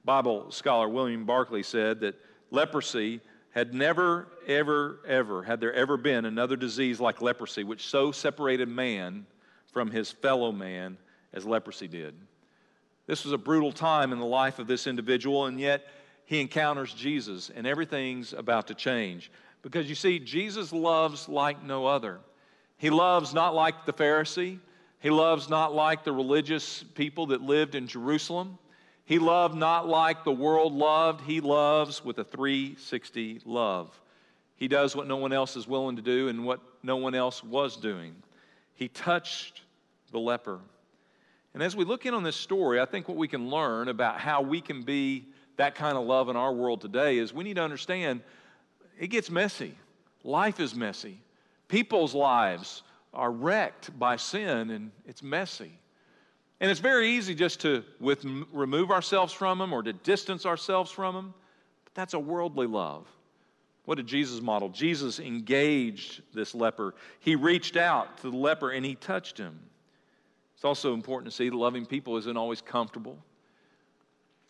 Bible 0.05 0.49
scholar 0.51 0.87
William 0.87 1.25
Barclay 1.25 1.63
said 1.63 1.99
that 1.99 2.15
leprosy 2.51 3.19
had 3.51 3.73
never, 3.73 4.27
ever, 4.47 4.99
ever, 5.05 5.43
had 5.43 5.59
there 5.59 5.73
ever 5.73 5.97
been 5.97 6.25
another 6.25 6.55
disease 6.55 6.99
like 6.99 7.21
leprosy, 7.21 7.63
which 7.63 7.87
so 7.87 8.11
separated 8.11 8.69
man 8.69 9.25
from 9.73 9.91
his 9.91 10.09
fellow 10.09 10.51
man 10.51 10.97
as 11.33 11.45
leprosy 11.45 11.87
did. 11.87 12.15
This 13.07 13.25
was 13.25 13.33
a 13.33 13.37
brutal 13.37 13.73
time 13.73 14.13
in 14.13 14.19
the 14.19 14.25
life 14.25 14.57
of 14.57 14.67
this 14.67 14.87
individual, 14.87 15.47
and 15.47 15.59
yet 15.59 15.85
he 16.25 16.39
encounters 16.39 16.93
Jesus, 16.93 17.51
and 17.53 17.67
everything's 17.67 18.31
about 18.31 18.67
to 18.67 18.73
change. 18.73 19.31
Because 19.61 19.87
you 19.87 19.95
see, 19.95 20.19
Jesus 20.19 20.73
loves 20.73 21.29
like 21.29 21.63
no 21.63 21.85
other. 21.85 22.19
He 22.77 22.89
loves 22.89 23.33
not 23.33 23.53
like 23.53 23.85
the 23.85 23.93
Pharisee, 23.93 24.59
he 24.99 25.09
loves 25.09 25.49
not 25.49 25.73
like 25.73 26.03
the 26.03 26.11
religious 26.11 26.83
people 26.83 27.27
that 27.27 27.41
lived 27.41 27.75
in 27.75 27.87
Jerusalem. 27.87 28.57
He 29.03 29.17
loved 29.19 29.55
not 29.55 29.87
like 29.87 30.23
the 30.23 30.31
world 30.31 30.73
loved, 30.73 31.21
he 31.21 31.41
loves 31.41 32.05
with 32.05 32.19
a 32.19 32.23
360 32.23 33.41
love. 33.45 33.99
He 34.55 34.67
does 34.67 34.95
what 34.95 35.07
no 35.07 35.17
one 35.17 35.33
else 35.33 35.55
is 35.55 35.67
willing 35.67 35.95
to 35.95 36.01
do 36.03 36.27
and 36.27 36.45
what 36.45 36.61
no 36.83 36.97
one 36.97 37.15
else 37.15 37.43
was 37.43 37.77
doing. 37.77 38.13
He 38.75 38.87
touched 38.87 39.61
the 40.11 40.19
leper. 40.19 40.59
And 41.53 41.61
as 41.61 41.75
we 41.75 41.83
look 41.83 42.05
in 42.05 42.13
on 42.13 42.23
this 42.23 42.35
story, 42.35 42.79
I 42.79 42.85
think 42.85 43.07
what 43.07 43.17
we 43.17 43.27
can 43.27 43.49
learn 43.49 43.87
about 43.87 44.19
how 44.19 44.41
we 44.41 44.61
can 44.61 44.83
be 44.83 45.25
that 45.57 45.75
kind 45.75 45.97
of 45.97 46.05
love 46.05 46.29
in 46.29 46.35
our 46.35 46.53
world 46.53 46.79
today 46.79 47.17
is 47.17 47.33
we 47.33 47.43
need 47.43 47.55
to 47.55 47.63
understand 47.63 48.21
it 48.99 49.07
gets 49.07 49.29
messy. 49.29 49.75
Life 50.23 50.59
is 50.59 50.75
messy. 50.75 51.17
People's 51.67 52.13
lives 52.13 52.83
are 53.13 53.31
wrecked 53.31 53.97
by 53.97 54.15
sin, 54.15 54.69
and 54.69 54.91
it's 55.05 55.23
messy. 55.23 55.71
And 56.59 56.69
it's 56.69 56.79
very 56.79 57.09
easy 57.09 57.33
just 57.33 57.61
to 57.61 57.83
with, 57.99 58.23
remove 58.53 58.91
ourselves 58.91 59.33
from 59.33 59.57
them 59.57 59.73
or 59.73 59.81
to 59.81 59.93
distance 59.93 60.45
ourselves 60.45 60.91
from 60.91 61.15
them. 61.15 61.33
But 61.85 61.95
that's 61.95 62.13
a 62.13 62.19
worldly 62.19 62.67
love. 62.67 63.07
What 63.85 63.95
did 63.95 64.05
Jesus 64.05 64.41
model? 64.41 64.69
Jesus 64.69 65.19
engaged 65.19 66.21
this 66.33 66.53
leper. 66.53 66.93
He 67.19 67.35
reached 67.35 67.77
out 67.77 68.17
to 68.19 68.29
the 68.29 68.37
leper 68.37 68.69
and 68.69 68.85
he 68.85 68.93
touched 68.93 69.39
him. 69.39 69.59
It's 70.55 70.63
also 70.63 70.93
important 70.93 71.31
to 71.31 71.35
see 71.35 71.49
that 71.49 71.55
loving 71.55 71.87
people 71.87 72.17
isn't 72.17 72.37
always 72.37 72.61
comfortable. 72.61 73.17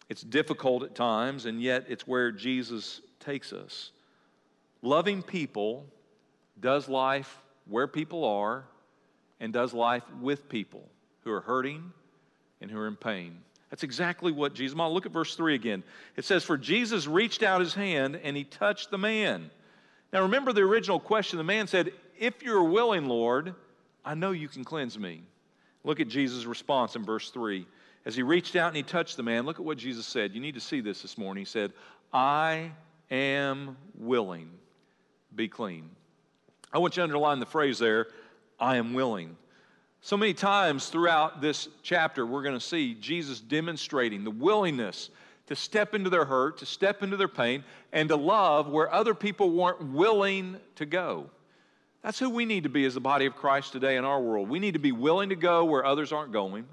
It's 0.10 0.24
difficult 0.24 0.84
at 0.84 0.94
times, 0.94 1.46
and 1.46 1.62
yet 1.62 1.86
it's 1.88 2.06
where 2.06 2.34
Jesus 2.34 3.00
takes 3.22 3.54
us. 3.54 3.94
Loving 4.82 5.22
people 5.22 5.86
does 6.60 6.88
life 6.90 7.40
where 7.66 7.88
people 7.88 8.26
are 8.26 8.66
and 9.40 9.54
does 9.54 9.74
life 9.74 10.04
with 10.20 10.50
people 10.50 10.88
who 11.24 11.32
are 11.32 11.42
hurting 11.42 11.92
and 12.62 12.70
who 12.70 12.78
are 12.78 12.88
in 12.88 12.96
pain. 12.96 13.38
That's 13.70 13.84
exactly 13.84 14.32
what 14.32 14.54
Jesus 14.54 14.76
modeled. 14.76 14.96
Look 14.96 15.06
at 15.06 15.12
verse 15.12 15.36
3 15.36 15.56
again. 15.56 15.84
It 16.18 16.26
says, 16.26 16.44
For 16.44 16.58
Jesus 16.58 17.08
reached 17.08 17.42
out 17.42 17.62
his 17.62 17.74
hand 17.74 18.20
and 18.22 18.36
he 18.36 18.44
touched 18.44 18.92
the 18.92 18.98
man. 18.98 19.50
Now 20.12 20.24
remember 20.24 20.52
the 20.52 20.62
original 20.62 21.00
question. 21.00 21.38
The 21.38 21.44
man 21.44 21.68
said, 21.68 21.94
If 22.20 22.44
you're 22.44 22.64
willing, 22.64 23.08
Lord, 23.08 23.56
I 24.04 24.14
know 24.14 24.32
you 24.32 24.50
can 24.50 24.64
cleanse 24.64 25.00
me. 25.00 25.24
Look 25.84 26.00
at 26.00 26.08
Jesus' 26.08 26.46
response 26.46 26.96
in 26.96 27.06
verse 27.06 27.30
3. 27.30 27.66
as 28.06 28.16
he 28.16 28.24
reached 28.24 28.56
out 28.56 28.68
and 28.68 28.78
he 28.78 28.84
touched 28.84 29.18
the 29.18 29.24
man, 29.24 29.46
look 29.46 29.60
at 29.60 29.66
what 29.66 29.78
Jesus 29.78 30.06
said. 30.06 30.34
You 30.34 30.42
need 30.42 30.56
to 30.56 30.60
see 30.60 30.82
this 30.82 31.02
this 31.02 31.18
morning. 31.18 31.42
He 31.42 31.46
said, 31.46 31.72
I 32.12 32.72
am 33.10 33.78
willing, 33.98 34.50
be 35.36 35.48
clean. 35.48 35.90
I 36.74 36.80
want 36.80 36.96
you 36.96 37.02
to 37.02 37.04
underline 37.04 37.40
the 37.40 37.46
phrase 37.46 37.80
there, 37.80 38.08
I 38.60 38.78
am 38.78 38.94
willing. 38.94 39.36
So 40.02 40.18
many 40.18 40.34
times 40.34 40.88
throughout 40.88 41.42
this 41.42 41.68
chapter, 41.84 42.26
we're 42.26 42.42
going 42.42 42.56
to 42.56 42.60
see 42.60 42.96
Jesus 42.96 43.40
demonstrating 43.40 44.24
the 44.24 44.32
willingness 44.32 45.10
to 45.48 45.56
step 45.56 45.94
into 45.94 46.10
their 46.10 46.26
hurt, 46.26 46.58
to 46.60 46.66
step 46.66 47.04
into 47.04 47.18
their 47.18 47.28
pain, 47.28 47.64
and 47.92 48.10
to 48.10 48.16
love 48.16 48.70
where 48.70 48.92
other 48.92 49.14
people 49.14 49.52
weren't 49.52 49.82
willing 49.92 50.58
to 50.76 50.86
go. 50.86 51.30
That's 52.02 52.18
who 52.18 52.30
we 52.30 52.46
need 52.46 52.64
to 52.64 52.70
be 52.70 52.86
as 52.86 52.96
the 52.96 53.00
body 53.00 53.26
of 53.26 53.36
Christ 53.36 53.74
today 53.74 53.98
in 53.98 54.06
our 54.06 54.20
world. 54.20 54.50
We 54.50 54.60
need 54.60 54.74
to 54.74 54.80
be 54.80 54.92
willing 54.92 55.30
to 55.30 55.36
go 55.36 55.66
where 55.66 55.86
others 55.86 56.12
aren't 56.12 56.32
going. 56.32 56.66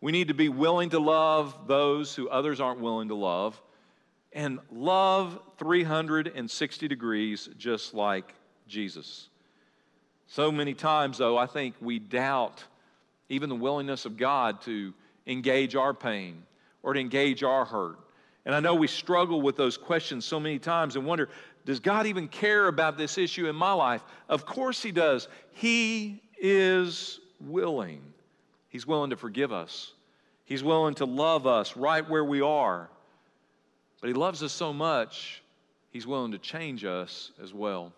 We 0.00 0.12
need 0.12 0.28
to 0.28 0.34
be 0.34 0.48
willing 0.48 0.90
to 0.90 1.00
love 1.00 1.66
those 1.66 2.14
who 2.14 2.28
others 2.28 2.60
aren't 2.60 2.80
willing 2.80 3.08
to 3.08 3.14
love. 3.14 3.60
And 4.32 4.60
love 4.70 5.40
360 5.58 6.88
degrees, 6.88 7.48
just 7.58 7.94
like 7.94 8.34
Jesus. 8.68 9.28
So 10.26 10.52
many 10.52 10.74
times, 10.74 11.18
though, 11.18 11.36
I 11.36 11.46
think 11.46 11.74
we 11.80 11.98
doubt 11.98 12.62
even 13.28 13.48
the 13.48 13.56
willingness 13.56 14.04
of 14.04 14.16
God 14.16 14.60
to 14.62 14.94
engage 15.26 15.74
our 15.74 15.92
pain 15.92 16.42
or 16.82 16.94
to 16.94 17.00
engage 17.00 17.42
our 17.42 17.64
hurt. 17.64 17.98
And 18.44 18.54
I 18.54 18.60
know 18.60 18.74
we 18.74 18.86
struggle 18.86 19.42
with 19.42 19.56
those 19.56 19.76
questions 19.76 20.24
so 20.24 20.40
many 20.40 20.58
times 20.58 20.96
and 20.96 21.04
wonder 21.04 21.28
does 21.66 21.80
God 21.80 22.06
even 22.06 22.26
care 22.26 22.68
about 22.68 22.96
this 22.96 23.18
issue 23.18 23.46
in 23.46 23.54
my 23.54 23.72
life? 23.72 24.02
Of 24.28 24.46
course, 24.46 24.82
He 24.82 24.92
does. 24.92 25.28
He 25.52 26.22
is 26.40 27.20
willing. 27.38 28.00
He's 28.70 28.86
willing 28.86 29.10
to 29.10 29.16
forgive 29.16 29.52
us, 29.52 29.92
He's 30.44 30.62
willing 30.62 30.94
to 30.96 31.04
love 31.04 31.46
us 31.46 31.76
right 31.76 32.08
where 32.08 32.24
we 32.24 32.40
are. 32.40 32.88
But 34.00 34.08
He 34.08 34.14
loves 34.14 34.42
us 34.42 34.52
so 34.52 34.72
much, 34.72 35.42
He's 35.92 36.06
willing 36.06 36.32
to 36.32 36.38
change 36.38 36.84
us 36.84 37.32
as 37.42 37.52
well. 37.52 37.92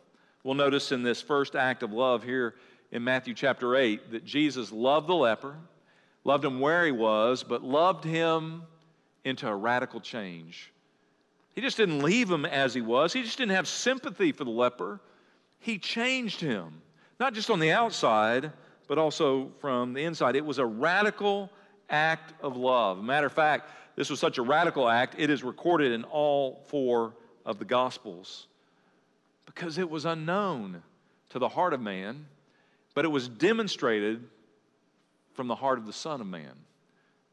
We'll 0.44 0.54
notice 0.54 0.90
in 0.90 1.02
this 1.02 1.22
first 1.22 1.54
act 1.54 1.82
of 1.82 1.92
love 1.92 2.24
here 2.24 2.54
in 2.90 3.04
Matthew 3.04 3.34
chapter 3.34 3.76
8 3.76 4.10
that 4.12 4.24
Jesus 4.24 4.72
loved 4.72 5.08
the 5.08 5.14
leper, 5.14 5.56
loved 6.24 6.44
him 6.44 6.58
where 6.58 6.84
he 6.84 6.92
was, 6.92 7.42
but 7.42 7.62
loved 7.62 8.04
him 8.04 8.62
into 9.24 9.48
a 9.48 9.54
radical 9.54 10.00
change. 10.00 10.72
He 11.54 11.60
just 11.60 11.76
didn't 11.76 12.00
leave 12.00 12.30
him 12.30 12.44
as 12.44 12.74
he 12.74 12.80
was, 12.80 13.12
he 13.12 13.22
just 13.22 13.38
didn't 13.38 13.54
have 13.54 13.68
sympathy 13.68 14.32
for 14.32 14.44
the 14.44 14.50
leper. 14.50 15.00
He 15.60 15.78
changed 15.78 16.40
him, 16.40 16.82
not 17.20 17.34
just 17.34 17.50
on 17.50 17.60
the 17.60 17.70
outside, 17.70 18.50
but 18.88 18.98
also 18.98 19.52
from 19.60 19.92
the 19.92 20.02
inside. 20.02 20.34
It 20.34 20.44
was 20.44 20.58
a 20.58 20.66
radical 20.66 21.50
act 21.88 22.34
of 22.42 22.56
love. 22.56 23.02
Matter 23.02 23.26
of 23.26 23.32
fact, 23.32 23.70
this 23.96 24.10
was 24.10 24.20
such 24.20 24.38
a 24.38 24.42
radical 24.42 24.88
act, 24.88 25.16
it 25.18 25.30
is 25.30 25.42
recorded 25.42 25.92
in 25.92 26.04
all 26.04 26.62
four 26.66 27.14
of 27.44 27.58
the 27.58 27.64
Gospels 27.64 28.46
because 29.46 29.78
it 29.78 29.88
was 29.88 30.04
unknown 30.04 30.82
to 31.30 31.38
the 31.38 31.48
heart 31.48 31.72
of 31.72 31.80
man, 31.80 32.26
but 32.94 33.04
it 33.04 33.08
was 33.08 33.28
demonstrated 33.28 34.24
from 35.34 35.48
the 35.48 35.54
heart 35.54 35.78
of 35.78 35.86
the 35.86 35.92
Son 35.92 36.20
of 36.20 36.26
Man. 36.26 36.52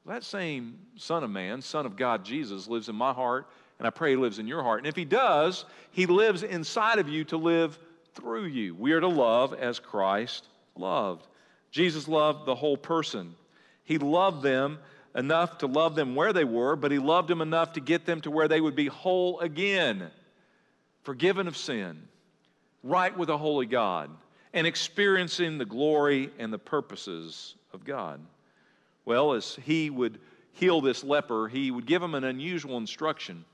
That 0.06 0.24
same 0.24 0.80
Son 0.96 1.24
of 1.24 1.30
Man, 1.30 1.62
Son 1.62 1.86
of 1.86 1.96
God, 1.96 2.26
Jesus, 2.26 2.68
lives 2.68 2.90
in 2.90 2.96
my 2.96 3.14
heart, 3.14 3.48
and 3.78 3.88
I 3.88 3.92
pray 3.92 4.12
He 4.12 4.16
lives 4.16 4.40
in 4.40 4.48
your 4.48 4.64
heart. 4.64 4.80
And 4.80 4.88
if 4.88 4.96
He 4.96 5.06
does, 5.06 5.66
He 5.92 6.06
lives 6.06 6.44
inside 6.44 7.00
of 7.00 7.08
you 7.08 7.24
to 7.26 7.38
live 7.38 7.78
through 8.16 8.46
you. 8.46 8.74
We 8.74 8.94
are 8.94 9.00
to 9.00 9.08
love 9.08 9.54
as 9.54 9.80
Christ 9.80 10.48
loved. 10.76 11.28
Jesus 11.72 12.08
loved 12.08 12.46
the 12.46 12.56
whole 12.56 12.78
person. 12.78 13.36
He 13.84 13.98
loved 13.98 14.42
them 14.42 14.80
enough 15.16 15.60
to 15.60 15.68
love 15.68 15.96
them 15.96 16.16
where 16.16 16.34
they 16.34 16.44
were, 16.44 16.76
but 16.76 16.92
He 16.92 17.00
loved 17.00 17.28
them 17.28 17.42
enough 17.42 17.74
to 17.74 17.80
get 17.80 18.06
them 18.06 18.22
to 18.22 18.32
where 18.32 18.48
they 18.48 18.62
would 18.62 18.76
be 18.76 18.88
whole 18.88 19.40
again 19.40 20.12
forgiven 21.04 21.48
of 21.48 21.58
sin, 21.58 22.08
right 22.84 23.18
with 23.18 23.30
a 23.30 23.38
holy 23.38 23.66
God, 23.66 24.10
and 24.54 24.68
experiencing 24.68 25.58
the 25.58 25.66
glory 25.66 26.30
and 26.38 26.52
the 26.52 26.60
purposes 26.60 27.56
of 27.74 27.84
God. 27.84 28.20
Well, 29.06 29.34
as 29.34 29.58
he 29.64 29.90
would 29.90 30.20
heal 30.54 30.82
this 30.82 31.04
leper, 31.04 31.48
he 31.48 31.72
would 31.72 31.86
give 31.86 32.04
him 32.04 32.16
an 32.16 32.24
unusual 32.24 32.78
instruction. 32.78 33.46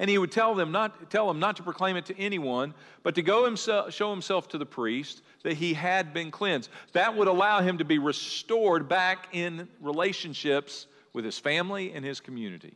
And 0.00 0.08
he 0.08 0.16
would 0.16 0.32
tell 0.32 0.54
them 0.54 0.72
not 0.72 1.10
tell 1.10 1.30
him 1.30 1.38
not 1.38 1.56
to 1.56 1.62
proclaim 1.62 1.94
it 1.94 2.06
to 2.06 2.18
anyone, 2.18 2.72
but 3.02 3.14
to 3.16 3.22
go 3.22 3.44
himself, 3.44 3.92
show 3.92 4.10
himself 4.10 4.48
to 4.48 4.58
the 4.58 4.64
priest 4.64 5.20
that 5.42 5.52
he 5.52 5.74
had 5.74 6.14
been 6.14 6.30
cleansed. 6.30 6.70
That 6.94 7.14
would 7.14 7.28
allow 7.28 7.60
him 7.60 7.76
to 7.78 7.84
be 7.84 7.98
restored 7.98 8.88
back 8.88 9.28
in 9.32 9.68
relationships 9.78 10.86
with 11.12 11.26
his 11.26 11.38
family 11.38 11.92
and 11.92 12.02
his 12.02 12.18
community. 12.18 12.72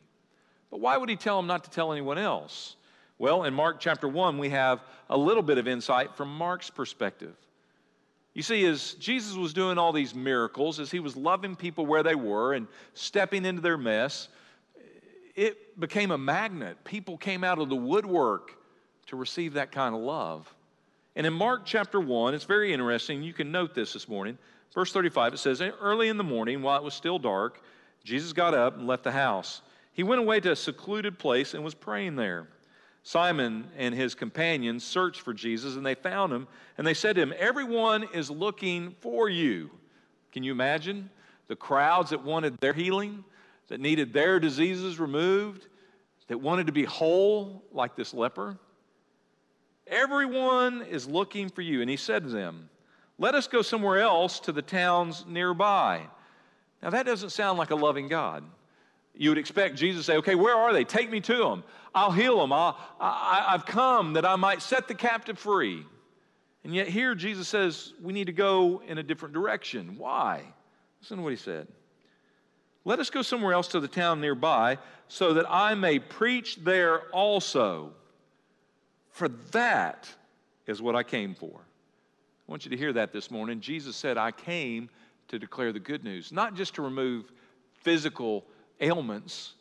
But 0.70 0.80
why 0.80 0.98
would 0.98 1.08
he 1.08 1.16
tell 1.16 1.38
him 1.38 1.46
not 1.46 1.64
to 1.64 1.70
tell 1.70 1.92
anyone 1.92 2.18
else? 2.18 2.76
Well, 3.16 3.44
in 3.44 3.54
Mark 3.54 3.80
chapter 3.80 4.06
1, 4.06 4.36
we 4.36 4.50
have 4.50 4.82
a 5.08 5.16
little 5.16 5.42
bit 5.42 5.56
of 5.56 5.66
insight 5.66 6.14
from 6.16 6.28
Mark's 6.28 6.68
perspective. 6.68 7.34
You 8.34 8.42
see, 8.42 8.66
as 8.66 8.94
Jesus 8.94 9.34
was 9.34 9.54
doing 9.54 9.78
all 9.78 9.94
these 9.94 10.14
miracles, 10.14 10.78
as 10.78 10.90
he 10.90 11.00
was 11.00 11.16
loving 11.16 11.56
people 11.56 11.86
where 11.86 12.02
they 12.02 12.16
were 12.16 12.52
and 12.52 12.66
stepping 12.92 13.46
into 13.46 13.62
their 13.62 13.78
mess, 13.78 14.28
it 15.34 15.78
became 15.78 16.10
a 16.10 16.18
magnet. 16.18 16.84
People 16.84 17.16
came 17.16 17.44
out 17.44 17.58
of 17.58 17.68
the 17.68 17.76
woodwork 17.76 18.52
to 19.06 19.16
receive 19.16 19.54
that 19.54 19.72
kind 19.72 19.94
of 19.94 20.00
love. 20.00 20.52
And 21.16 21.26
in 21.26 21.32
Mark 21.32 21.62
chapter 21.64 22.00
1, 22.00 22.34
it's 22.34 22.44
very 22.44 22.72
interesting. 22.72 23.22
You 23.22 23.32
can 23.32 23.52
note 23.52 23.74
this 23.74 23.92
this 23.92 24.08
morning. 24.08 24.38
Verse 24.74 24.92
35, 24.92 25.34
it 25.34 25.38
says, 25.38 25.60
Early 25.60 26.08
in 26.08 26.16
the 26.16 26.24
morning, 26.24 26.62
while 26.62 26.76
it 26.76 26.82
was 26.82 26.94
still 26.94 27.18
dark, 27.18 27.62
Jesus 28.02 28.32
got 28.32 28.54
up 28.54 28.76
and 28.76 28.86
left 28.86 29.04
the 29.04 29.12
house. 29.12 29.62
He 29.92 30.02
went 30.02 30.20
away 30.20 30.40
to 30.40 30.50
a 30.50 30.56
secluded 30.56 31.18
place 31.18 31.54
and 31.54 31.62
was 31.62 31.74
praying 31.74 32.16
there. 32.16 32.48
Simon 33.04 33.68
and 33.76 33.94
his 33.94 34.14
companions 34.14 34.82
searched 34.82 35.20
for 35.20 35.34
Jesus 35.34 35.76
and 35.76 35.84
they 35.84 35.94
found 35.94 36.32
him 36.32 36.48
and 36.78 36.86
they 36.86 36.94
said 36.94 37.16
to 37.16 37.22
him, 37.22 37.34
Everyone 37.38 38.08
is 38.14 38.30
looking 38.30 38.94
for 39.00 39.28
you. 39.28 39.70
Can 40.32 40.42
you 40.42 40.52
imagine 40.52 41.10
the 41.46 41.54
crowds 41.54 42.10
that 42.10 42.24
wanted 42.24 42.58
their 42.58 42.72
healing, 42.72 43.22
that 43.68 43.80
needed 43.80 44.12
their 44.12 44.40
diseases 44.40 44.98
removed, 44.98 45.66
that 46.28 46.38
wanted 46.38 46.66
to 46.66 46.72
be 46.72 46.84
whole 46.84 47.64
like 47.72 47.96
this 47.96 48.14
leper? 48.14 48.58
Everyone 49.86 50.82
is 50.82 51.06
looking 51.06 51.48
for 51.48 51.62
you. 51.62 51.80
And 51.80 51.90
he 51.90 51.96
said 51.96 52.24
to 52.24 52.30
them, 52.30 52.68
Let 53.18 53.34
us 53.34 53.46
go 53.46 53.62
somewhere 53.62 54.00
else 54.00 54.40
to 54.40 54.52
the 54.52 54.62
towns 54.62 55.24
nearby. 55.28 56.02
Now, 56.82 56.90
that 56.90 57.06
doesn't 57.06 57.30
sound 57.30 57.58
like 57.58 57.70
a 57.70 57.76
loving 57.76 58.08
God. 58.08 58.44
You 59.14 59.30
would 59.30 59.38
expect 59.38 59.76
Jesus 59.76 60.04
to 60.06 60.12
say, 60.12 60.16
Okay, 60.18 60.34
where 60.34 60.54
are 60.54 60.72
they? 60.72 60.84
Take 60.84 61.10
me 61.10 61.20
to 61.20 61.36
them. 61.36 61.64
I'll 61.94 62.10
heal 62.10 62.38
them. 62.38 62.52
I'll, 62.52 62.78
I, 62.98 63.46
I've 63.50 63.66
come 63.66 64.14
that 64.14 64.24
I 64.24 64.36
might 64.36 64.62
set 64.62 64.88
the 64.88 64.94
captive 64.94 65.38
free. 65.38 65.84
And 66.64 66.74
yet, 66.74 66.88
here 66.88 67.14
Jesus 67.14 67.46
says 67.46 67.92
we 68.02 68.12
need 68.12 68.26
to 68.26 68.32
go 68.32 68.82
in 68.86 68.96
a 68.96 69.02
different 69.02 69.34
direction. 69.34 69.96
Why? 69.98 70.42
Listen 71.00 71.18
to 71.18 71.22
what 71.22 71.30
he 71.30 71.36
said. 71.36 71.68
Let 72.84 72.98
us 72.98 73.10
go 73.10 73.22
somewhere 73.22 73.54
else 73.54 73.68
to 73.68 73.80
the 73.80 73.88
town 73.88 74.20
nearby 74.20 74.78
so 75.08 75.34
that 75.34 75.46
I 75.48 75.74
may 75.74 75.98
preach 75.98 76.56
there 76.56 77.02
also. 77.10 77.92
For 79.10 79.28
that 79.52 80.08
is 80.66 80.82
what 80.82 80.96
I 80.96 81.02
came 81.02 81.34
for. 81.34 81.60
I 81.60 82.50
want 82.50 82.64
you 82.64 82.70
to 82.70 82.76
hear 82.76 82.92
that 82.92 83.12
this 83.12 83.30
morning. 83.30 83.60
Jesus 83.60 83.96
said, 83.96 84.18
I 84.18 84.32
came 84.32 84.90
to 85.28 85.38
declare 85.38 85.72
the 85.72 85.80
good 85.80 86.04
news, 86.04 86.30
not 86.30 86.54
just 86.54 86.74
to 86.74 86.82
remove 86.82 87.32
physical 87.72 88.44
ailments, 88.80 89.54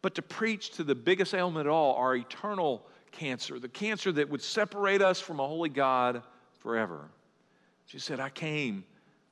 but 0.00 0.14
to 0.14 0.22
preach 0.22 0.70
to 0.72 0.84
the 0.84 0.94
biggest 0.94 1.34
ailment 1.34 1.66
of 1.66 1.72
all, 1.72 1.94
our 1.94 2.14
eternal 2.14 2.86
cancer, 3.10 3.58
the 3.58 3.68
cancer 3.68 4.12
that 4.12 4.28
would 4.28 4.42
separate 4.42 5.02
us 5.02 5.18
from 5.18 5.40
a 5.40 5.46
holy 5.46 5.68
God 5.68 6.22
forever. 6.58 7.10
She 7.86 7.98
said, 7.98 8.20
I 8.20 8.28
came 8.28 8.84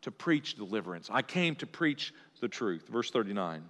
to 0.02 0.10
preach 0.10 0.56
deliverance. 0.56 1.08
I 1.12 1.22
came 1.22 1.54
to 1.56 1.66
preach 1.66 2.12
the 2.40 2.48
truth. 2.48 2.86
Verse 2.88 3.10
39. 3.10 3.62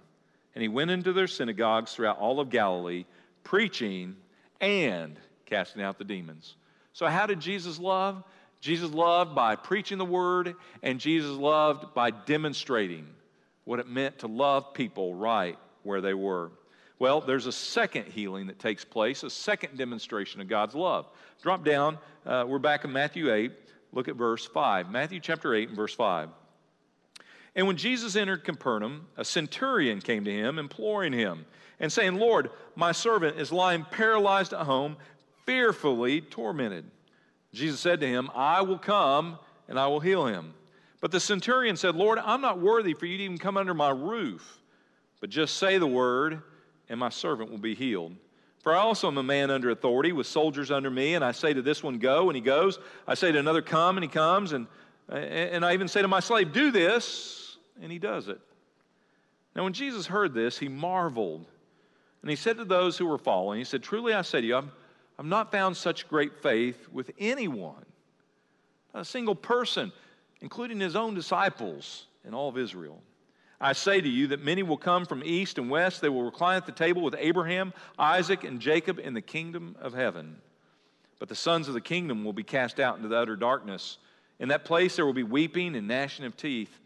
And 0.55 0.61
he 0.61 0.67
went 0.67 0.91
into 0.91 1.13
their 1.13 1.27
synagogues 1.27 1.93
throughout 1.93 2.19
all 2.19 2.39
of 2.39 2.49
Galilee, 2.49 3.05
preaching 3.43 4.15
and 4.59 5.17
casting 5.45 5.81
out 5.81 5.97
the 5.97 6.03
demons. 6.03 6.55
So, 6.93 7.05
how 7.07 7.27
did 7.27 7.39
Jesus 7.39 7.79
love? 7.79 8.23
Jesus 8.59 8.91
loved 8.91 9.35
by 9.35 9.55
preaching 9.55 9.99
the 9.99 10.05
word, 10.05 10.55
and 10.81 10.99
Jesus 10.99 11.31
loved 11.31 11.93
by 11.93 12.09
demonstrating 12.09 13.05
what 13.65 13.79
it 13.79 13.87
meant 13.87 14.19
to 14.19 14.27
love 14.27 14.73
people 14.73 15.13
right 15.13 15.57
where 15.83 16.01
they 16.01 16.13
were. 16.13 16.51
Well, 16.99 17.21
there's 17.21 17.45
a 17.45 17.51
second 17.51 18.05
healing 18.05 18.47
that 18.47 18.57
takes 18.57 18.83
place, 18.83 19.21
a 19.21 19.29
second 19.29 19.77
demonstration 19.77 20.41
of 20.41 20.47
God's 20.47 20.73
love. 20.73 21.05
Drop 21.43 21.63
down. 21.63 21.99
Uh, 22.25 22.45
we're 22.47 22.57
back 22.57 22.83
in 22.83 22.91
Matthew 22.91 23.31
8. 23.31 23.51
Look 23.93 24.07
at 24.07 24.15
verse 24.15 24.45
5. 24.45 24.89
Matthew 24.89 25.19
chapter 25.19 25.53
8 25.53 25.69
and 25.69 25.77
verse 25.77 25.93
5. 25.93 26.29
And 27.57 27.65
when 27.65 27.75
Jesus 27.75 28.15
entered 28.15 28.43
Capernaum, 28.43 29.07
a 29.17 29.25
centurion 29.25 29.99
came 29.99 30.23
to 30.25 30.31
him, 30.31 30.59
imploring 30.59 31.11
him, 31.11 31.47
and 31.79 31.91
saying, 31.91 32.15
Lord, 32.15 32.51
my 32.75 32.91
servant 32.91 33.39
is 33.39 33.51
lying 33.51 33.83
paralyzed 33.89 34.53
at 34.53 34.67
home, 34.67 34.95
fearfully 35.47 36.21
tormented. 36.21 36.85
Jesus 37.51 37.79
said 37.79 37.99
to 38.01 38.07
him, 38.07 38.29
I 38.35 38.61
will 38.61 38.77
come 38.77 39.39
and 39.67 39.79
I 39.79 39.87
will 39.87 39.99
heal 39.99 40.27
him. 40.27 40.53
But 41.01 41.11
the 41.11 41.19
centurion 41.19 41.77
said, 41.77 41.95
Lord, 41.95 42.19
I'm 42.19 42.41
not 42.41 42.59
worthy 42.59 42.93
for 42.93 43.07
you 43.07 43.17
to 43.17 43.23
even 43.23 43.39
come 43.39 43.57
under 43.57 43.73
my 43.73 43.89
roof. 43.89 44.59
But 45.19 45.31
just 45.31 45.57
say 45.57 45.79
the 45.79 45.87
word, 45.87 46.43
and 46.89 46.99
my 46.99 47.09
servant 47.09 47.49
will 47.49 47.57
be 47.57 47.73
healed. 47.73 48.15
For 48.61 48.75
I 48.75 48.79
also 48.79 49.07
am 49.07 49.17
a 49.17 49.23
man 49.23 49.49
under 49.49 49.71
authority, 49.71 50.11
with 50.11 50.27
soldiers 50.27 50.69
under 50.69 50.91
me, 50.91 51.15
and 51.15 51.25
I 51.25 51.31
say 51.31 51.53
to 51.53 51.63
this 51.63 51.81
one, 51.81 51.97
Go, 51.97 52.29
and 52.29 52.35
he 52.35 52.41
goes. 52.41 52.77
I 53.07 53.15
say 53.15 53.31
to 53.31 53.39
another, 53.39 53.63
Come, 53.63 53.97
and 53.97 54.03
he 54.03 54.09
comes. 54.09 54.51
And, 54.51 54.67
and 55.09 55.65
I 55.65 55.73
even 55.73 55.87
say 55.87 56.03
to 56.03 56.07
my 56.07 56.19
slave, 56.19 56.53
Do 56.53 56.69
this, 56.69 57.46
and 57.81 57.91
he 57.91 57.99
does 57.99 58.27
it. 58.27 58.39
Now, 59.55 59.63
when 59.63 59.73
Jesus 59.73 60.05
heard 60.05 60.33
this, 60.33 60.57
he 60.57 60.67
marveled. 60.67 61.45
And 62.21 62.29
he 62.29 62.35
said 62.35 62.57
to 62.57 62.65
those 62.65 62.97
who 62.97 63.05
were 63.05 63.17
following, 63.17 63.57
He 63.57 63.63
said, 63.63 63.83
Truly 63.83 64.13
I 64.13 64.21
say 64.21 64.41
to 64.41 64.47
you, 64.47 64.57
I've, 64.57 64.69
I've 65.17 65.25
not 65.25 65.51
found 65.51 65.75
such 65.75 66.07
great 66.07 66.41
faith 66.41 66.87
with 66.91 67.11
anyone, 67.17 67.85
not 68.93 69.01
a 69.01 69.05
single 69.05 69.35
person, 69.35 69.91
including 70.41 70.79
his 70.79 70.95
own 70.95 71.15
disciples 71.15 72.05
in 72.25 72.33
all 72.33 72.49
of 72.49 72.57
Israel. 72.57 73.01
I 73.59 73.73
say 73.73 73.99
to 73.99 74.07
you 74.07 74.27
that 74.27 74.43
many 74.43 74.61
will 74.61 74.77
come 74.77 75.05
from 75.05 75.23
east 75.23 75.57
and 75.57 75.69
west. 75.69 76.01
They 76.01 76.09
will 76.09 76.23
recline 76.23 76.57
at 76.57 76.67
the 76.67 76.71
table 76.71 77.01
with 77.01 77.15
Abraham, 77.17 77.73
Isaac, 77.97 78.43
and 78.43 78.59
Jacob 78.59 78.99
in 78.99 79.15
the 79.15 79.21
kingdom 79.21 79.75
of 79.79 79.93
heaven. 79.93 80.37
But 81.17 81.29
the 81.29 81.35
sons 81.35 81.67
of 81.67 81.73
the 81.73 81.81
kingdom 81.81 82.23
will 82.23 82.33
be 82.33 82.43
cast 82.43 82.79
out 82.79 82.97
into 82.97 83.09
the 83.09 83.17
utter 83.17 83.35
darkness. 83.35 83.97
In 84.39 84.49
that 84.49 84.65
place 84.65 84.95
there 84.95 85.05
will 85.05 85.13
be 85.13 85.23
weeping 85.23 85.75
and 85.75 85.87
gnashing 85.87 86.25
of 86.25 86.37
teeth. 86.37 86.79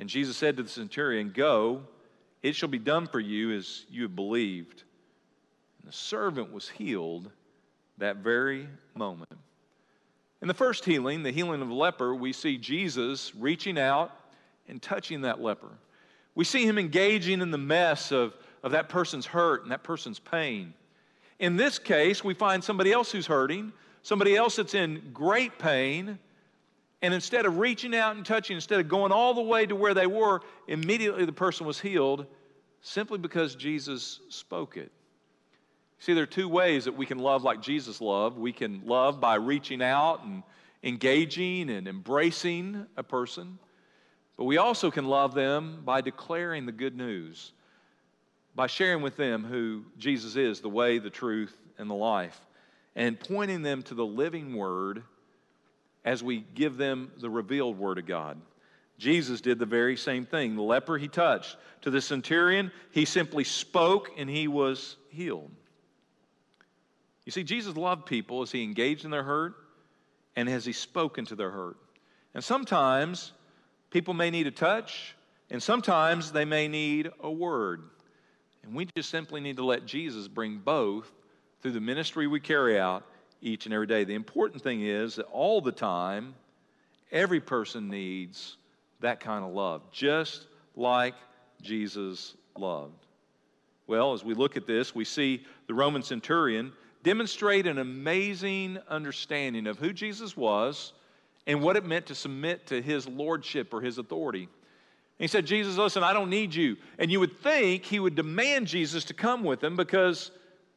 And 0.00 0.08
Jesus 0.08 0.38
said 0.38 0.56
to 0.56 0.62
the 0.62 0.68
centurion, 0.70 1.30
Go, 1.30 1.82
it 2.42 2.56
shall 2.56 2.70
be 2.70 2.78
done 2.78 3.06
for 3.06 3.20
you 3.20 3.52
as 3.52 3.84
you 3.90 4.04
have 4.04 4.16
believed. 4.16 4.82
And 5.78 5.92
the 5.92 5.94
servant 5.94 6.54
was 6.54 6.70
healed 6.70 7.30
that 7.98 8.16
very 8.16 8.66
moment. 8.94 9.38
In 10.40 10.48
the 10.48 10.54
first 10.54 10.86
healing, 10.86 11.22
the 11.22 11.30
healing 11.30 11.60
of 11.60 11.68
the 11.68 11.74
leper, 11.74 12.14
we 12.14 12.32
see 12.32 12.56
Jesus 12.56 13.34
reaching 13.34 13.78
out 13.78 14.10
and 14.68 14.80
touching 14.80 15.20
that 15.20 15.42
leper. 15.42 15.68
We 16.34 16.46
see 16.46 16.64
him 16.64 16.78
engaging 16.78 17.42
in 17.42 17.50
the 17.50 17.58
mess 17.58 18.10
of, 18.10 18.34
of 18.62 18.72
that 18.72 18.88
person's 18.88 19.26
hurt 19.26 19.64
and 19.64 19.70
that 19.70 19.82
person's 19.82 20.18
pain. 20.18 20.72
In 21.38 21.56
this 21.56 21.78
case, 21.78 22.24
we 22.24 22.32
find 22.32 22.64
somebody 22.64 22.90
else 22.90 23.12
who's 23.12 23.26
hurting, 23.26 23.70
somebody 24.02 24.34
else 24.34 24.56
that's 24.56 24.72
in 24.72 25.10
great 25.12 25.58
pain, 25.58 26.18
and 27.02 27.14
instead 27.14 27.46
of 27.46 27.58
reaching 27.58 27.94
out 27.94 28.16
and 28.16 28.26
touching, 28.26 28.56
instead 28.56 28.80
of 28.80 28.88
going 28.88 29.12
all 29.12 29.32
the 29.32 29.40
way 29.40 29.64
to 29.66 29.74
where 29.74 29.94
they 29.94 30.06
were, 30.06 30.42
immediately 30.68 31.24
the 31.24 31.32
person 31.32 31.66
was 31.66 31.80
healed 31.80 32.26
simply 32.82 33.18
because 33.18 33.54
Jesus 33.54 34.20
spoke 34.28 34.76
it. 34.76 34.92
See, 35.98 36.14
there 36.14 36.22
are 36.24 36.26
two 36.26 36.48
ways 36.48 36.84
that 36.84 36.96
we 36.96 37.06
can 37.06 37.18
love 37.18 37.42
like 37.42 37.60
Jesus 37.60 38.00
loved. 38.00 38.38
We 38.38 38.52
can 38.52 38.82
love 38.86 39.20
by 39.20 39.34
reaching 39.34 39.82
out 39.82 40.24
and 40.24 40.42
engaging 40.82 41.70
and 41.70 41.86
embracing 41.86 42.86
a 42.96 43.02
person. 43.02 43.58
But 44.36 44.44
we 44.44 44.56
also 44.56 44.90
can 44.90 45.06
love 45.06 45.34
them 45.34 45.82
by 45.84 46.00
declaring 46.00 46.64
the 46.64 46.72
good 46.72 46.96
news, 46.96 47.52
by 48.54 48.66
sharing 48.66 49.02
with 49.02 49.16
them 49.16 49.44
who 49.44 49.84
Jesus 49.98 50.36
is, 50.36 50.60
the 50.60 50.70
way, 50.70 50.98
the 50.98 51.10
truth, 51.10 51.54
and 51.76 51.90
the 51.90 51.94
life, 51.94 52.40
and 52.96 53.20
pointing 53.20 53.62
them 53.62 53.82
to 53.84 53.94
the 53.94 54.04
living 54.04 54.54
word 54.54 55.02
as 56.04 56.22
we 56.22 56.44
give 56.54 56.76
them 56.76 57.10
the 57.20 57.30
revealed 57.30 57.78
word 57.78 57.98
of 57.98 58.06
God. 58.06 58.40
Jesus 58.98 59.40
did 59.40 59.58
the 59.58 59.66
very 59.66 59.96
same 59.96 60.26
thing. 60.26 60.56
The 60.56 60.62
leper 60.62 60.98
he 60.98 61.08
touched. 61.08 61.56
To 61.82 61.90
the 61.90 62.00
centurion, 62.00 62.70
he 62.90 63.04
simply 63.04 63.44
spoke 63.44 64.10
and 64.18 64.28
he 64.28 64.46
was 64.48 64.96
healed. 65.08 65.50
You 67.24 67.32
see, 67.32 67.42
Jesus 67.42 67.76
loved 67.76 68.06
people 68.06 68.42
as 68.42 68.52
he 68.52 68.62
engaged 68.62 69.04
in 69.04 69.10
their 69.10 69.22
hurt 69.22 69.54
and 70.36 70.48
as 70.48 70.64
he 70.64 70.72
spoke 70.72 71.16
into 71.16 71.34
their 71.34 71.50
hurt. 71.50 71.76
And 72.34 72.44
sometimes 72.44 73.32
People 73.90 74.14
may 74.14 74.30
need 74.30 74.46
a 74.46 74.52
touch, 74.52 75.16
and 75.50 75.60
sometimes 75.62 76.30
they 76.30 76.44
may 76.44 76.68
need 76.68 77.10
a 77.20 77.30
word. 77.30 77.82
And 78.62 78.74
we 78.74 78.86
just 78.96 79.10
simply 79.10 79.40
need 79.40 79.56
to 79.56 79.64
let 79.64 79.84
Jesus 79.84 80.28
bring 80.28 80.58
both 80.58 81.10
through 81.60 81.72
the 81.72 81.80
ministry 81.80 82.26
we 82.26 82.40
carry 82.40 82.78
out 82.78 83.04
each 83.42 83.66
and 83.66 83.74
every 83.74 83.86
day. 83.86 84.04
The 84.04 84.14
important 84.14 84.62
thing 84.62 84.82
is 84.82 85.16
that 85.16 85.26
all 85.26 85.60
the 85.60 85.72
time, 85.72 86.34
every 87.10 87.40
person 87.40 87.88
needs 87.88 88.56
that 89.00 89.20
kind 89.20 89.44
of 89.44 89.52
love, 89.52 89.82
just 89.90 90.46
like 90.76 91.14
Jesus 91.62 92.34
loved. 92.56 93.06
Well, 93.86 94.12
as 94.12 94.22
we 94.22 94.34
look 94.34 94.56
at 94.56 94.66
this, 94.66 94.94
we 94.94 95.04
see 95.04 95.44
the 95.66 95.74
Roman 95.74 96.02
centurion 96.02 96.72
demonstrate 97.02 97.66
an 97.66 97.78
amazing 97.78 98.78
understanding 98.88 99.66
of 99.66 99.78
who 99.78 99.92
Jesus 99.92 100.36
was 100.36 100.92
and 101.46 101.62
what 101.62 101.76
it 101.76 101.84
meant 101.84 102.06
to 102.06 102.14
submit 102.14 102.66
to 102.66 102.80
his 102.80 103.08
lordship 103.08 103.72
or 103.72 103.80
his 103.80 103.98
authority. 103.98 104.42
And 104.42 104.48
he 105.18 105.26
said, 105.26 105.46
Jesus, 105.46 105.76
listen, 105.76 106.02
I 106.02 106.12
don't 106.12 106.30
need 106.30 106.54
you. 106.54 106.76
And 106.98 107.10
you 107.10 107.20
would 107.20 107.40
think 107.40 107.84
he 107.84 107.98
would 107.98 108.14
demand 108.14 108.66
Jesus 108.66 109.04
to 109.04 109.14
come 109.14 109.42
with 109.42 109.64
him 109.64 109.76
because 109.76 110.30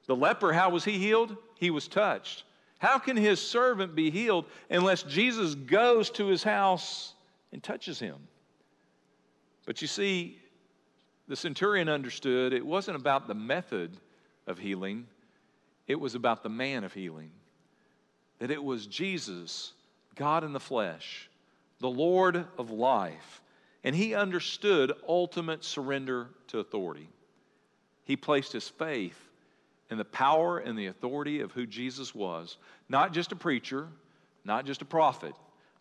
the 0.07 0.15
leper, 0.15 0.51
how 0.51 0.69
was 0.69 0.83
he 0.83 0.97
healed? 0.97 1.35
He 1.55 1.69
was 1.69 1.87
touched. 1.87 2.43
How 2.83 2.99
can 2.99 3.15
his 3.15 3.39
servant 3.39 3.95
be 3.95 4.11
healed 4.11 4.43
unless 4.69 5.03
Jesus 5.03 5.55
goes 5.55 6.09
to 6.09 6.27
his 6.27 6.43
house 6.43 7.13
and 7.53 7.63
touches 7.63 7.97
him? 7.97 8.17
But 9.65 9.81
you 9.81 9.87
see, 9.87 10.37
the 11.29 11.37
centurion 11.37 11.87
understood 11.87 12.51
it 12.51 12.65
wasn't 12.65 12.97
about 12.97 13.29
the 13.29 13.35
method 13.35 13.95
of 14.47 14.59
healing, 14.59 15.07
it 15.87 15.97
was 15.97 16.13
about 16.13 16.43
the 16.43 16.49
man 16.49 16.83
of 16.83 16.91
healing. 16.91 17.31
That 18.39 18.51
it 18.51 18.61
was 18.61 18.85
Jesus 18.85 19.71
God 20.15 20.43
in 20.43 20.51
the 20.51 20.59
flesh, 20.59 21.29
the 21.79 21.89
Lord 21.89 22.45
of 22.57 22.69
life, 22.69 23.41
and 23.85 23.95
he 23.95 24.13
understood 24.13 24.91
ultimate 25.07 25.63
surrender 25.63 26.27
to 26.47 26.59
authority. 26.59 27.07
He 28.03 28.17
placed 28.17 28.51
his 28.51 28.67
faith 28.67 29.29
in 29.89 29.97
the 29.97 30.05
power 30.05 30.59
and 30.59 30.77
the 30.77 30.87
authority 30.87 31.41
of 31.41 31.51
who 31.51 31.65
Jesus 31.65 32.15
was, 32.15 32.57
not 32.89 33.13
just 33.13 33.31
a 33.31 33.35
preacher, 33.35 33.87
not 34.45 34.65
just 34.65 34.81
a 34.81 34.85
prophet, 34.85 35.33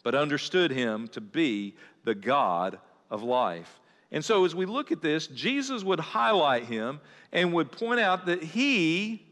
but 0.02 0.14
understood 0.14 0.70
him 0.70 1.08
to 1.08 1.20
be 1.20 1.74
the 2.04 2.14
God 2.14 2.78
of 3.10 3.22
life. 3.22 3.80
And 4.10 4.24
so, 4.24 4.44
as 4.44 4.54
we 4.54 4.66
look 4.66 4.92
at 4.92 5.00
this, 5.00 5.26
Jesus 5.28 5.82
would 5.82 6.00
highlight 6.00 6.64
him 6.64 7.00
and 7.32 7.52
would 7.54 7.72
point 7.72 8.00
out 8.00 8.26
that 8.26 8.42
he 8.42 9.24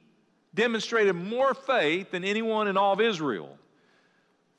demonstrated 0.55 1.15
more 1.15 1.53
faith 1.55 2.11
than 2.11 2.25
anyone 2.25 2.67
in 2.67 2.77
all 2.77 2.95
of 2.95 3.01
Israel. 3.01 3.59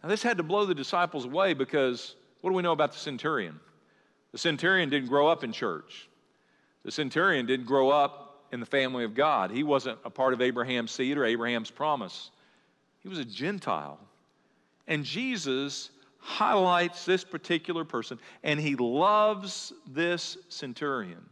Now, 0.04 0.10
this 0.10 0.24
had 0.24 0.38
to 0.38 0.44
blow 0.44 0.66
the 0.66 0.76
disciples 0.76 1.26
away 1.26 1.54
because 1.54 2.16
what 2.42 2.52
do 2.52 2.56
we 2.56 2.64
know 2.64 2.72
about 2.72 2.92
the 2.92 3.00
centurion? 3.00 3.60
The 4.32 4.38
centurion 4.38 4.90
didn't 4.90 5.10
grow 5.10 5.28
up 5.28 5.44
in 5.44 5.52
church. 5.52 6.08
The 6.84 6.92
centurion 6.92 7.46
didn't 7.46 7.66
grow 7.66 7.90
up 7.90 8.31
in 8.52 8.60
the 8.60 8.66
family 8.66 9.04
of 9.04 9.14
God. 9.14 9.52
He 9.52 9.64
wasn't 9.64 10.00
a 10.04 10.10
part 10.10 10.34
of 10.34 10.42
Abraham's 10.42 10.92
seed 10.92 11.18
or 11.18 11.26
Abraham's 11.26 11.72
promise. 11.72 12.32
He 13.00 13.10
was 13.10 13.20
a 13.20 13.26
Gentile. 13.26 14.00
And 14.88 15.04
Jesus 15.04 15.90
highlights 16.20 17.06
this 17.06 17.24
particular 17.24 17.84
person, 17.84 18.20
and 18.44 18.60
he 18.60 18.76
loves 18.76 19.74
this 19.88 20.38
centurion. 20.50 21.24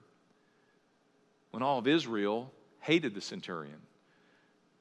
When 1.52 1.62
all 1.62 1.80
of 1.80 1.88
Israel 1.88 2.52
hated 2.80 3.14
the 3.14 3.22
centurion, 3.22 3.80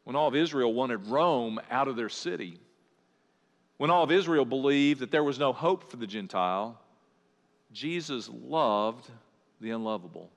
when 0.05 0.17
all 0.17 0.29
of 0.29 0.35
Israel 0.35 0.73
wanted 0.73 1.07
Rome 1.07 1.61
out 1.71 1.89
of 1.89 1.97
their 1.97 2.09
city, 2.09 2.59
when 3.77 3.91
all 3.91 4.03
of 4.03 4.11
Israel 4.11 4.45
believed 4.45 5.01
that 5.01 5.11
there 5.11 5.25
was 5.25 5.39
no 5.39 5.53
hope 5.53 5.91
for 5.91 5.97
the 5.97 6.07
Gentile, 6.07 6.81
Jesus 7.73 8.31
loved 8.33 9.11
the 9.61 9.71
unlovable. 9.71 10.31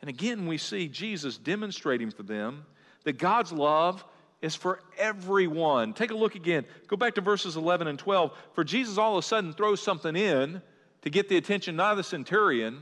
And 0.00 0.08
again, 0.08 0.46
we 0.46 0.58
see 0.58 0.88
Jesus 0.88 1.36
demonstrating 1.36 2.10
for 2.10 2.22
them 2.22 2.64
that 3.04 3.18
God's 3.18 3.52
love 3.52 4.04
is 4.40 4.54
for 4.54 4.80
everyone. 4.98 5.92
Take 5.92 6.10
a 6.10 6.16
look 6.16 6.34
again. 6.34 6.64
Go 6.86 6.96
back 6.96 7.14
to 7.16 7.20
verses 7.20 7.56
11 7.56 7.86
and 7.86 7.98
12. 7.98 8.32
For 8.54 8.64
Jesus 8.64 8.96
all 8.96 9.16
of 9.16 9.18
a 9.18 9.26
sudden 9.26 9.52
throws 9.52 9.82
something 9.82 10.16
in 10.16 10.62
to 11.02 11.10
get 11.10 11.28
the 11.28 11.36
attention 11.36 11.76
not 11.76 11.92
of 11.92 11.96
the 11.98 12.04
centurion, 12.04 12.80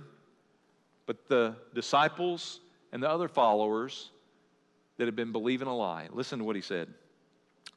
but 1.06 1.28
the 1.28 1.56
disciples 1.74 2.60
and 2.92 3.02
the 3.02 3.08
other 3.08 3.28
followers 3.28 4.10
that 4.98 5.06
had 5.06 5.16
been 5.16 5.32
believing 5.32 5.68
a 5.68 5.76
lie. 5.76 6.08
Listen 6.12 6.38
to 6.38 6.44
what 6.44 6.56
he 6.56 6.62
said 6.62 6.88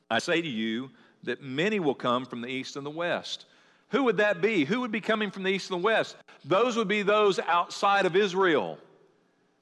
I 0.10 0.20
say 0.20 0.42
to 0.42 0.48
you, 0.48 0.92
that 1.24 1.42
many 1.42 1.80
will 1.80 1.96
come 1.96 2.26
from 2.26 2.42
the 2.42 2.48
east 2.48 2.76
and 2.76 2.86
the 2.86 2.92
west. 2.92 3.46
Who 3.90 4.04
would 4.04 4.18
that 4.18 4.42
be? 4.42 4.66
Who 4.66 4.82
would 4.82 4.92
be 4.92 5.02
coming 5.02 5.32
from 5.32 5.44
the 5.44 5.50
east 5.50 5.70
and 5.72 5.82
the 5.82 5.86
west? 5.86 6.16
Those 6.46 6.78
would 6.78 6.88
be 6.88 7.02
those 7.02 7.40
outside 7.40 8.06
of 8.06 8.16
Israel. 8.16 8.78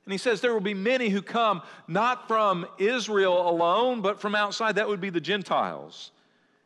And 0.10 0.14
he 0.16 0.18
says 0.18 0.42
there 0.42 0.56
will 0.56 0.60
be 0.60 0.74
many 0.74 1.10
who 1.10 1.22
come 1.22 1.62
not 1.88 2.28
from 2.28 2.66
Israel 2.80 3.48
alone, 3.48 4.02
but 4.02 4.20
from 4.20 4.34
outside. 4.34 4.74
That 4.74 4.88
would 4.88 5.00
be 5.00 5.12
the 5.12 5.22
Gentiles. 5.22 6.10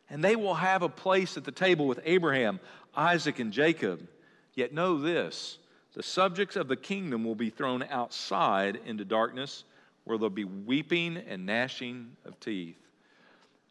And 0.08 0.24
they 0.24 0.34
will 0.34 0.54
have 0.54 0.80
a 0.80 0.88
place 0.88 1.36
at 1.36 1.44
the 1.44 1.52
table 1.52 1.86
with 1.86 2.00
Abraham, 2.06 2.58
Isaac, 2.96 3.40
and 3.40 3.52
Jacob. 3.52 4.08
Yet 4.54 4.72
know 4.72 4.98
this 4.98 5.58
the 5.92 6.02
subjects 6.02 6.56
of 6.56 6.68
the 6.68 6.76
kingdom 6.76 7.22
will 7.22 7.34
be 7.34 7.50
thrown 7.50 7.82
outside 7.90 8.80
into 8.86 9.04
darkness, 9.04 9.64
where 10.04 10.16
there'll 10.16 10.30
be 10.30 10.44
weeping 10.44 11.18
and 11.18 11.44
gnashing 11.44 12.12
of 12.24 12.40
teeth. 12.40 12.80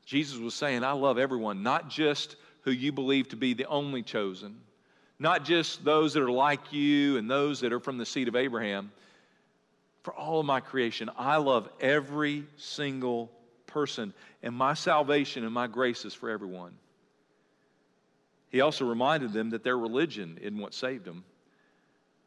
Jesus 0.06 0.38
was 0.38 0.54
saying, 0.54 0.84
I 0.84 0.92
love 0.92 1.18
everyone, 1.18 1.64
not 1.64 1.90
just 1.90 2.36
who 2.62 2.70
you 2.70 2.92
believe 2.92 3.28
to 3.30 3.36
be 3.36 3.56
the 3.56 3.66
only 3.66 4.04
chosen, 4.04 4.56
not 5.18 5.44
just 5.44 5.84
those 5.84 6.14
that 6.14 6.22
are 6.22 6.30
like 6.30 6.72
you 6.72 7.18
and 7.18 7.28
those 7.28 7.60
that 7.62 7.74
are 7.74 7.80
from 7.80 7.98
the 7.98 8.06
seed 8.06 8.28
of 8.28 8.36
Abraham, 8.36 8.92
for 10.04 10.14
all 10.14 10.40
of 10.40 10.46
my 10.46 10.60
creation. 10.60 11.10
I 11.18 11.38
love 11.38 11.68
every 11.80 12.46
single 12.58 13.32
person, 13.66 14.14
and 14.44 14.54
my 14.54 14.74
salvation 14.76 15.44
and 15.44 15.54
my 15.54 15.68
grace 15.68 16.06
is 16.06 16.14
for 16.14 16.30
everyone. 16.30 16.74
He 18.50 18.62
also 18.62 18.86
reminded 18.86 19.34
them 19.34 19.50
that 19.50 19.64
their 19.64 19.78
religion 19.78 20.38
isn't 20.40 20.60
what 20.60 20.76
saved 20.76 21.06
them, 21.06 21.24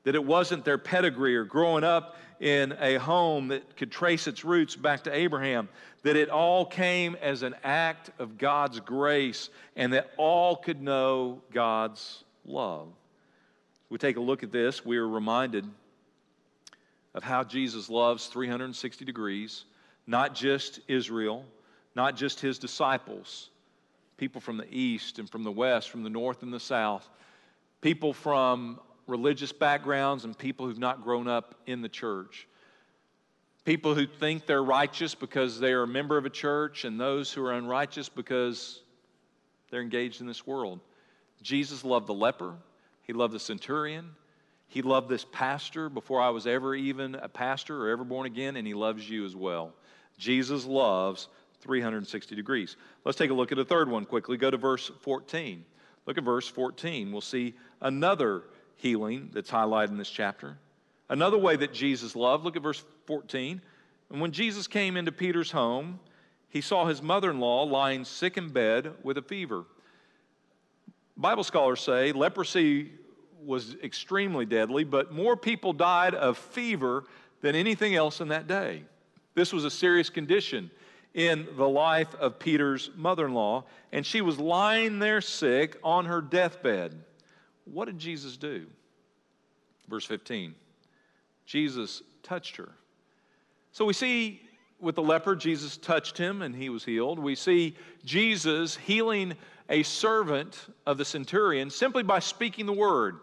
that 0.03 0.17
it 0.17 0.25
wasn't 0.25 0.65
their 0.65 0.79
pedigree 0.79 1.37
or 1.37 1.45
growing 1.45 1.85
up 1.85 2.17
in 2.41 2.77
a 2.81 2.97
home 2.97 3.49
that 3.49 3.77
could 3.77 3.93
trace 3.93 4.27
its 4.27 4.45
roots 4.45 4.75
back 4.75 5.05
to 5.05 5.15
Abraham, 5.15 5.69
that 6.03 6.17
it 6.17 6.29
all 6.29 6.67
came 6.67 7.17
as 7.23 7.43
an 7.43 7.55
act 7.63 8.11
of 8.19 8.39
God's 8.39 8.81
grace, 8.81 9.51
and 9.77 9.93
that 9.93 10.11
all 10.17 10.57
could 10.57 10.83
know 10.83 11.43
God's 11.53 12.25
love. 12.45 12.89
We 13.89 13.99
take 13.99 14.17
a 14.17 14.21
look 14.21 14.43
at 14.43 14.51
this, 14.51 14.85
we 14.85 14.97
are 14.97 15.09
reminded 15.09 15.65
of 17.17 17.25
how 17.25 17.43
Jesus 17.43 17.89
loves 17.89 18.27
360 18.27 19.05
degrees, 19.07 19.65
not 20.07 20.35
just 20.35 20.81
Israel, 20.87 21.45
not 21.95 22.15
just 22.15 22.41
his 22.41 22.59
disciples, 22.59 23.49
people 24.19 24.41
from 24.41 24.59
the 24.59 24.69
east 24.71 25.19
and 25.19 25.29
from 25.29 25.43
the 25.43 25.51
west, 25.51 25.91
from 25.91 26.03
the 26.03 26.11
north 26.11 26.43
and 26.43 26.53
the 26.53 26.61
south, 26.61 27.09
people 27.81 28.13
from 28.13 28.79
religious 29.07 29.51
backgrounds 29.51 30.27
and 30.27 30.37
people 30.37 30.67
who've 30.67 30.79
not 30.79 31.03
grown 31.03 31.27
up 31.27 31.55
in 31.67 31.81
the 31.81 31.89
church. 31.89 32.47
People 33.65 33.95
who 33.95 34.07
think 34.07 34.47
they're 34.47 34.63
righteous 34.63 35.15
because 35.15 35.59
they 35.59 35.73
are 35.73 35.85
a 35.85 35.89
member 35.89 36.19
of 36.19 36.27
a 36.27 36.31
church, 36.31 36.85
and 36.85 37.01
those 37.01 37.33
who 37.33 37.45
are 37.45 37.55
unrighteous 37.55 38.09
because 38.11 38.83
they're 39.71 39.81
engaged 39.81 40.21
in 40.21 40.27
this 40.27 40.47
world. 40.47 40.81
Jesus 41.43 41.83
loved 41.83 42.07
the 42.07 42.15
leper, 42.15 42.55
he 43.03 43.13
loved 43.13 43.33
the 43.33 43.41
centurion, 43.41 44.11
he 44.69 44.83
loved 44.83 45.09
this 45.09 45.25
pastor 45.25 45.89
before 45.89 46.21
I 46.21 46.31
was 46.31 46.47
ever 46.47 46.75
even 46.75 47.15
a 47.15 47.29
pastor 47.29 47.87
or 47.87 47.91
ever 47.91 48.05
born 48.05 48.27
again, 48.27 48.57
and 48.57 48.67
He 48.67 48.75
loves 48.75 49.09
you 49.09 49.25
as 49.25 49.37
well. 49.37 49.73
Jesus 50.19 50.65
loves 50.65 51.29
360 51.61 52.35
degrees. 52.35 52.77
Let's 53.05 53.19
take 53.19 53.31
a 53.31 53.35
look 53.35 53.53
at 53.53 53.59
a 53.59 53.65
third 53.65 53.89
one 53.89 54.05
quickly. 54.05 54.37
Go 54.37 54.51
to 54.51 54.57
verse 54.57 54.91
14. 55.01 55.65
Look 56.07 56.19
at 56.19 56.25
verse 56.25 56.49
14. 56.49 57.13
We'll 57.13 57.21
see 57.21 57.55
another 57.81 58.45
healing 58.77 59.31
that's 59.33 59.51
highlighted 59.51 59.89
in 59.89 59.99
this 59.99 60.11
chapter. 60.11 60.59
Another 61.09 61.39
way 61.39 61.57
that 61.57 61.73
Jesus 61.73 62.17
loved. 62.17 62.45
Look 62.45 62.57
at 62.57 62.63
verse 62.63 62.85
14. 63.07 63.61
And 64.11 64.21
when 64.21 64.33
Jesus 64.33 64.67
came 64.67 64.97
into 64.97 65.13
Peter's 65.13 65.51
home, 65.51 65.99
he 66.49 66.61
saw 66.61 66.87
his 66.87 67.03
mother 67.03 67.31
in 67.31 67.41
law 67.41 67.65
lying 67.65 68.05
sick 68.05 68.37
in 68.37 68.49
bed 68.49 68.93
with 69.03 69.19
a 69.19 69.23
fever. 69.23 69.65
Bible 71.17 71.45
scholars 71.45 71.81
say 71.81 72.13
leprosy 72.13 72.93
was 73.43 73.77
extremely 73.83 74.47
deadly, 74.47 74.85
but 74.85 75.13
more 75.13 75.37
people 75.37 75.73
died 75.73 76.15
of 76.15 76.39
fever 76.39 77.05
than 77.41 77.55
anything 77.55 77.95
else 77.95 78.21
in 78.21 78.29
that 78.29 78.47
day. 78.47 78.83
This 79.35 79.53
was 79.53 79.65
a 79.65 79.71
serious 79.71 80.11
condition 80.11 80.71
in 81.15 81.47
the 81.57 81.69
life 81.69 82.15
of 82.17 82.39
Peter's 82.39 82.91
mother 82.95 83.27
in 83.27 83.35
law, 83.35 83.65
and 83.93 84.05
she 84.05 84.21
was 84.21 84.39
lying 84.39 84.99
there 84.99 85.21
sick 85.21 85.77
on 85.83 86.05
her 86.07 86.21
deathbed. 86.21 86.95
What 87.65 87.87
did 87.87 87.99
Jesus 87.99 88.37
do? 88.37 88.67
Verse 89.89 90.05
15 90.05 90.55
Jesus 91.47 92.03
touched 92.23 92.57
her. 92.57 92.73
So 93.73 93.85
we 93.85 93.93
see 93.93 94.43
with 94.81 94.95
the 94.95 95.03
leper, 95.03 95.37
Jesus 95.37 95.77
touched 95.77 96.19
him 96.19 96.43
and 96.43 96.55
he 96.55 96.69
was 96.69 96.85
healed. 96.85 97.19
We 97.19 97.35
see 97.35 97.77
Jesus 98.05 98.77
healing 98.77 99.35
a 99.69 99.83
servant 99.83 100.67
of 100.87 100.99
the 100.99 101.05
centurion 101.05 101.71
simply 101.71 102.03
by 102.03 102.19
speaking 102.19 102.67
the 102.67 102.73
word. 102.73 103.19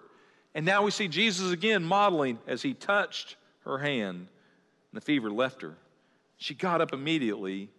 And 0.55 0.65
now 0.65 0.83
we 0.83 0.91
see 0.91 1.07
Jesus 1.07 1.51
again 1.51 1.83
modeling 1.83 2.39
as 2.47 2.61
he 2.61 2.73
touched 2.73 3.37
her 3.65 3.77
hand, 3.79 4.17
and 4.17 4.27
the 4.93 5.01
fever 5.01 5.31
left 5.31 5.61
her. 5.61 5.75
She 6.37 6.53
got 6.53 6.81
up 6.81 6.93
immediately 6.93 7.69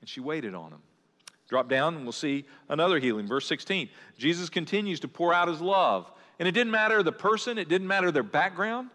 and 0.00 0.08
she 0.08 0.20
waited 0.20 0.54
on 0.54 0.72
him. 0.72 0.82
Drop 1.48 1.68
down 1.68 1.94
and 1.94 2.04
we'll 2.04 2.12
see 2.12 2.44
another 2.68 2.98
healing. 2.98 3.26
Verse 3.26 3.46
16 3.46 3.88
Jesus 4.18 4.48
continues 4.48 5.00
to 5.00 5.08
pour 5.08 5.32
out 5.32 5.48
his 5.48 5.60
love. 5.60 6.10
And 6.38 6.48
it 6.48 6.52
didn't 6.52 6.72
matter 6.72 7.02
the 7.02 7.12
person, 7.12 7.56
it 7.56 7.68
didn't 7.68 7.86
matter 7.86 8.10
their 8.10 8.22
background. 8.22 8.90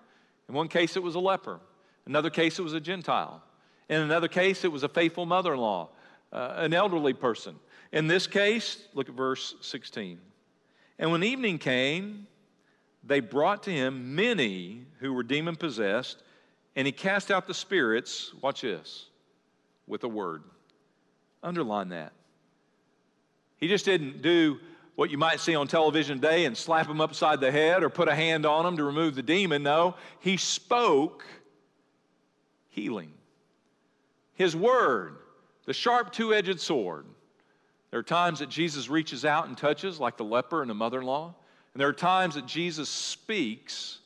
In 0.50 0.56
one 0.56 0.68
case, 0.68 0.96
it 0.96 1.04
was 1.04 1.16
a 1.16 1.20
leper, 1.20 1.60
another 2.06 2.30
case, 2.30 2.60
it 2.60 2.62
was 2.62 2.74
a 2.74 2.80
Gentile. 2.80 3.42
In 3.90 4.02
another 4.02 4.28
case, 4.28 4.64
it 4.64 4.72
was 4.72 4.84
a 4.84 4.90
faithful 4.90 5.26
mother 5.26 5.54
in 5.54 5.60
law, 5.60 5.90
uh, 6.34 6.56
an 6.58 6.74
elderly 6.74 7.14
person. 7.14 7.56
In 7.92 8.08
this 8.08 8.28
case, 8.28 8.88
look 8.94 9.08
at 9.08 9.16
verse 9.16 9.56
16. 9.62 10.20
And 11.00 11.12
when 11.12 11.24
evening 11.24 11.58
came, 11.58 12.28
they 13.08 13.20
brought 13.22 13.64
to 13.64 13.72
him 13.72 14.16
many 14.16 14.86
who 15.00 15.14
were 15.14 15.24
demon 15.24 15.56
possessed, 15.56 16.22
and 16.76 16.86
he 16.86 16.92
cast 16.92 17.32
out 17.32 17.48
the 17.48 17.54
spirits, 17.54 18.34
watch 18.42 18.62
this, 18.62 19.08
with 19.88 20.04
a 20.04 20.08
word. 20.08 20.44
Underline 21.42 21.90
that. 21.90 22.14
He 23.58 23.68
just 23.68 23.86
didn't 23.86 24.22
do 24.22 24.60
what 24.96 25.10
you 25.10 25.18
might 25.18 25.40
see 25.40 25.56
on 25.56 25.68
television 25.68 26.20
today 26.20 26.46
and 26.46 26.58
slap 26.58 26.88
them 26.88 27.02
upside 27.02 27.40
the 27.40 27.52
head 27.52 27.84
or 27.84 27.90
put 27.90 28.08
a 28.08 28.16
hand 28.16 28.46
on 28.46 28.66
them 28.66 28.78
to 28.78 28.84
remove 28.84 29.16
the 29.16 29.24
demon. 29.24 29.64
No, 29.64 29.96
he 30.20 30.38
spoke 30.38 31.24
healing. 32.70 33.12
His 34.34 34.56
word, 34.56 35.18
the 35.66 35.74
sharp 35.74 36.12
two 36.12 36.34
edged 36.34 36.60
sword. 36.60 37.06
There 37.90 38.00
are 38.00 38.04
times 38.04 38.40
that 38.40 38.50
Jesus 38.50 38.90
reaches 38.90 39.24
out 39.24 39.48
and 39.48 39.58
touches, 39.58 40.00
like 40.00 40.18
the 40.18 40.26
leper 40.26 40.62
and 40.62 40.70
the 40.70 40.76
mother 40.76 41.00
in 41.00 41.06
law. 41.06 41.36
And 41.78 41.82
there 41.84 41.90
are 41.90 41.94
times 41.94 42.34
that 42.34 42.48
Jesus 42.48 42.90
speaks 42.90 44.00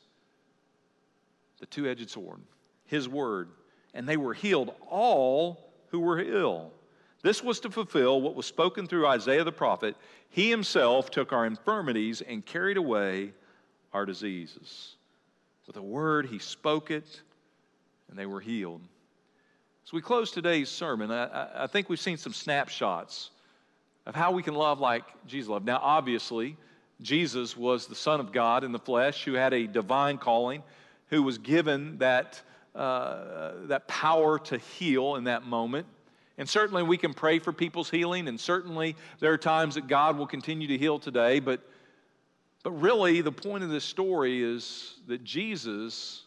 the 1.62 1.66
two 1.66 1.88
edged 1.88 2.10
sword, 2.10 2.42
his 2.86 3.08
word, 3.08 3.48
and 3.94 4.06
they 4.06 4.18
were 4.18 4.34
healed, 4.34 4.74
all 4.90 5.72
who 5.88 6.02
were 6.02 6.20
ill. 6.20 6.74
This 7.24 7.42
was 7.42 7.62
to 7.62 7.70
fulfill 7.70 8.20
what 8.20 8.36
was 8.36 8.46
spoken 8.46 8.88
through 8.88 9.08
Isaiah 9.08 9.46
the 9.46 9.54
prophet. 9.54 9.96
He 10.32 10.50
himself 10.50 11.12
took 11.12 11.32
our 11.32 11.46
infirmities 11.46 12.20
and 12.20 12.46
carried 12.46 12.76
away 12.76 13.32
our 13.94 14.06
diseases. 14.06 14.98
With 15.66 15.78
a 15.78 15.82
word, 15.82 16.26
he 16.26 16.40
spoke 16.40 16.92
it, 16.92 17.22
and 18.10 18.20
they 18.20 18.26
were 18.26 18.42
healed. 18.42 18.82
As 19.86 19.94
we 19.94 20.02
close 20.02 20.32
today's 20.32 20.68
sermon, 20.68 21.10
I, 21.10 21.64
I 21.64 21.68
think 21.68 21.88
we've 21.88 22.02
seen 22.02 22.18
some 22.18 22.34
snapshots 22.34 23.30
of 24.06 24.14
how 24.14 24.34
we 24.34 24.44
can 24.44 24.56
love 24.56 24.82
like 24.82 25.06
Jesus 25.26 25.48
loved. 25.48 25.66
Now, 25.66 25.80
obviously, 25.82 26.58
Jesus 27.02 27.58
was 27.58 27.88
the 27.88 27.96
Son 27.96 28.20
of 28.20 28.32
God 28.32 28.64
in 28.64 28.72
the 28.72 28.80
flesh 28.80 29.24
who 29.24 29.34
had 29.34 29.54
a 29.54 29.68
divine 29.68 30.18
calling, 30.18 30.64
who 31.08 31.24
was 31.24 31.38
given 31.38 31.98
that, 31.98 32.42
uh, 32.76 33.52
that 33.64 33.88
power 33.88 34.38
to 34.40 34.58
heal 34.58 35.16
in 35.16 35.26
that 35.26 35.44
moment. 35.44 35.88
And 36.38 36.48
certainly 36.48 36.84
we 36.84 36.98
can 36.98 37.14
pray 37.14 37.40
for 37.40 37.52
people's 37.52 37.90
healing, 37.90 38.28
and 38.28 38.40
certainly 38.40 38.96
there 39.20 39.34
are 39.34 39.38
times 39.38 39.76
that 39.76 39.88
God 39.88 40.18
will 40.18 40.28
continue 40.28 40.68
to 40.68 40.78
heal 40.78 41.00
today. 41.00 41.40
But, 41.40 41.62
but 42.64 42.72
really, 42.72 43.22
the 43.22 43.32
point 43.32 43.64
of 43.64 43.70
this 43.70 43.84
story 43.84 44.42
is 44.42 44.96
that 45.08 45.24
Jesus 45.24 46.24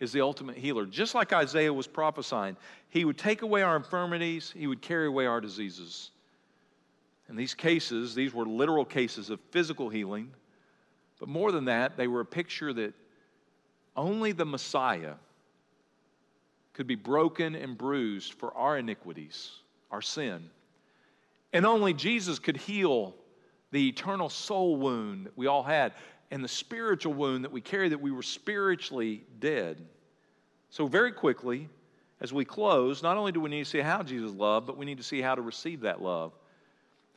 is 0.00 0.12
the 0.12 0.20
ultimate 0.20 0.56
healer. 0.56 0.86
Just 0.86 1.14
like 1.14 1.32
Isaiah 1.32 1.72
was 1.72 1.86
prophesying, 1.86 2.56
he 2.88 3.04
would 3.04 3.18
take 3.18 3.42
away 3.42 3.62
our 3.62 3.76
infirmities, 3.76 4.52
he 4.56 4.66
would 4.66 4.80
carry 4.80 5.06
away 5.06 5.26
our 5.26 5.40
diseases. 5.40 6.11
In 7.28 7.36
these 7.36 7.54
cases, 7.54 8.14
these 8.14 8.34
were 8.34 8.46
literal 8.46 8.84
cases 8.84 9.30
of 9.30 9.40
physical 9.50 9.88
healing, 9.88 10.32
but 11.18 11.28
more 11.28 11.52
than 11.52 11.66
that, 11.66 11.96
they 11.96 12.08
were 12.08 12.20
a 12.20 12.26
picture 12.26 12.72
that 12.72 12.94
only 13.96 14.32
the 14.32 14.44
Messiah 14.44 15.14
could 16.72 16.86
be 16.86 16.94
broken 16.94 17.54
and 17.54 17.76
bruised 17.76 18.34
for 18.34 18.54
our 18.56 18.78
iniquities, 18.78 19.50
our 19.90 20.02
sin. 20.02 20.50
And 21.52 21.66
only 21.66 21.92
Jesus 21.92 22.38
could 22.38 22.56
heal 22.56 23.14
the 23.70 23.88
eternal 23.88 24.28
soul 24.28 24.76
wound 24.76 25.26
that 25.26 25.36
we 25.36 25.46
all 25.46 25.62
had 25.62 25.92
and 26.30 26.42
the 26.42 26.48
spiritual 26.48 27.12
wound 27.12 27.44
that 27.44 27.52
we 27.52 27.60
carry 27.60 27.90
that 27.90 28.00
we 28.00 28.10
were 28.10 28.22
spiritually 28.22 29.22
dead. 29.38 29.86
So, 30.70 30.86
very 30.86 31.12
quickly, 31.12 31.68
as 32.20 32.32
we 32.32 32.44
close, 32.44 33.02
not 33.02 33.18
only 33.18 33.32
do 33.32 33.40
we 33.40 33.50
need 33.50 33.64
to 33.64 33.70
see 33.70 33.80
how 33.80 34.02
Jesus 34.02 34.32
loved, 34.32 34.66
but 34.66 34.78
we 34.78 34.86
need 34.86 34.96
to 34.96 35.04
see 35.04 35.20
how 35.20 35.34
to 35.34 35.42
receive 35.42 35.80
that 35.82 36.00
love. 36.00 36.32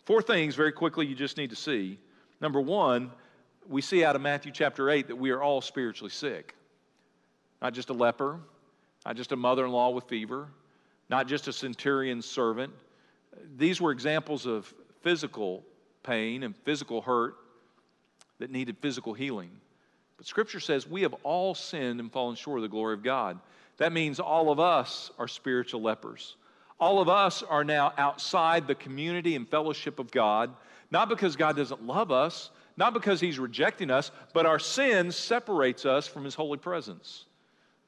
Four 0.06 0.22
things 0.22 0.56
very 0.56 0.72
quickly 0.72 1.08
you 1.08 1.16
just 1.16 1.38
need 1.38 1.50
to 1.50 1.56
see. 1.56 2.00
Number 2.40 2.62
one, 2.62 3.12
we 3.68 3.82
see 3.82 4.04
out 4.04 4.16
of 4.16 4.22
Matthew 4.22 4.52
chapter 4.52 4.90
8 4.90 5.08
that 5.08 5.16
we 5.16 5.32
are 5.32 5.42
all 5.42 5.62
spiritually 5.62 6.12
sick. 6.12 6.56
Not 7.62 7.74
just 7.74 7.90
a 7.90 7.94
leper, 7.94 8.40
not 9.06 9.16
just 9.16 9.32
a 9.32 9.36
mother 9.36 9.66
in 9.66 9.72
law 9.72 9.90
with 9.90 10.04
fever, 10.06 10.48
not 11.10 11.28
just 11.28 11.48
a 11.48 11.54
centurion's 11.54 12.26
servant. 12.26 12.72
These 13.58 13.82
were 13.82 13.92
examples 13.92 14.46
of 14.46 14.72
physical 15.02 15.64
pain 16.04 16.44
and 16.44 16.56
physical 16.56 17.02
hurt 17.02 17.36
that 18.38 18.52
needed 18.52 18.78
physical 18.80 19.14
healing. 19.14 19.50
But 20.18 20.28
Scripture 20.28 20.60
says 20.60 20.88
we 20.88 21.02
have 21.02 21.16
all 21.24 21.56
sinned 21.56 22.00
and 22.00 22.12
fallen 22.12 22.36
short 22.36 22.60
of 22.60 22.64
the 22.64 22.70
glory 22.70 22.94
of 22.94 23.02
God. 23.04 23.40
That 23.78 23.92
means 23.92 24.20
all 24.20 24.52
of 24.52 24.60
us 24.60 25.10
are 25.18 25.28
spiritual 25.28 25.82
lepers. 25.82 26.36
All 26.80 27.02
of 27.02 27.08
us 27.08 27.42
are 27.44 27.64
now 27.64 27.94
outside 27.98 28.68
the 28.68 28.76
community 28.76 29.36
and 29.36 29.48
fellowship 29.48 30.00
of 30.00 30.12
God, 30.12 30.54
not 30.92 31.10
because 31.10 31.36
God 31.36 31.56
doesn't 31.56 31.86
love 31.86 32.12
us, 32.12 32.52
not 32.78 32.94
because 32.94 33.22
He's 33.22 33.40
rejecting 33.40 33.90
us, 33.90 34.12
but 34.34 34.46
our 34.46 34.60
sin 34.60 35.12
separates 35.12 35.86
us 35.86 36.08
from 36.08 36.26
His 36.26 36.36
holy 36.36 36.58
presence. 36.58 37.26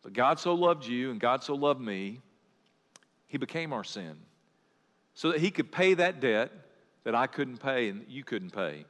But 0.03 0.13
God 0.13 0.39
so 0.39 0.53
loved 0.53 0.85
you 0.85 1.11
and 1.11 1.19
God 1.19 1.43
so 1.43 1.53
loved 1.53 1.81
me, 1.81 2.21
He 3.27 3.37
became 3.37 3.73
our 3.73 3.83
sin 3.83 4.15
so 5.17 5.31
that 5.31 5.41
He 5.41 5.49
could 5.49 5.71
pay 5.71 5.95
that 5.95 6.19
debt 6.19 6.51
that 7.03 7.15
I 7.15 7.25
couldn't 7.25 7.57
pay 7.57 7.89
and 7.89 8.05
you 8.07 8.23
couldn't 8.23 8.51
pay. 8.51 8.85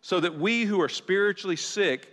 So 0.00 0.18
that 0.18 0.36
we 0.36 0.64
who 0.64 0.80
are 0.80 0.88
spiritually 0.88 1.54
sick, 1.54 2.08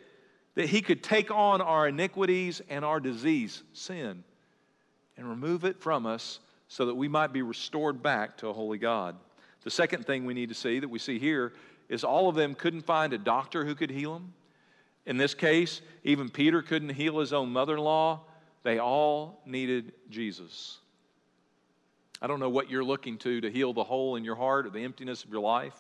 that 0.53 0.69
He 0.69 0.82
could 0.82 1.01
take 1.01 1.32
on 1.32 1.60
our 1.60 1.88
iniquities 1.88 2.62
and 2.69 2.86
our 2.86 2.99
disease, 2.99 3.63
sin, 3.73 4.23
and 5.17 5.27
remove 5.27 5.65
it 5.65 5.82
from 5.82 6.05
us 6.05 6.39
so 6.69 6.86
that 6.86 6.95
we 6.95 7.08
might 7.08 7.34
be 7.34 7.41
restored 7.41 8.01
back 8.01 8.38
to 8.38 8.47
a 8.47 8.53
holy 8.53 8.77
God. 8.77 9.17
The 9.63 9.71
second 9.71 10.05
thing 10.05 10.25
we 10.25 10.34
need 10.34 10.49
to 10.49 10.55
see 10.55 10.79
that 10.79 10.88
we 10.88 10.99
see 10.99 11.19
here 11.19 11.51
is 11.89 12.03
all 12.03 12.29
of 12.29 12.36
them 12.36 12.55
couldn't 12.55 12.82
find 12.82 13.12
a 13.12 13.17
doctor 13.17 13.65
who 13.65 13.75
could 13.75 13.89
heal 13.89 14.13
them. 14.13 14.34
In 15.05 15.17
this 15.17 15.34
case, 15.34 15.82
even 16.03 16.29
Peter 16.29 16.62
couldn't 16.62 16.89
heal 16.89 17.19
his 17.19 17.34
own 17.34 17.51
mother 17.51 17.73
in 17.75 17.84
law. 17.84 18.21
They 18.63 18.77
all 18.77 19.41
needed 19.45 19.91
Jesus. 20.10 20.77
I 22.21 22.27
don't 22.27 22.39
know 22.39 22.49
what 22.49 22.69
you're 22.69 22.84
looking 22.84 23.17
to 23.19 23.41
to 23.41 23.49
heal 23.49 23.73
the 23.73 23.84
hole 23.84 24.15
in 24.15 24.23
your 24.23 24.36
heart 24.36 24.67
or 24.67 24.69
the 24.69 24.84
emptiness 24.84 25.23
of 25.23 25.32
your 25.32 25.41
life, 25.41 25.75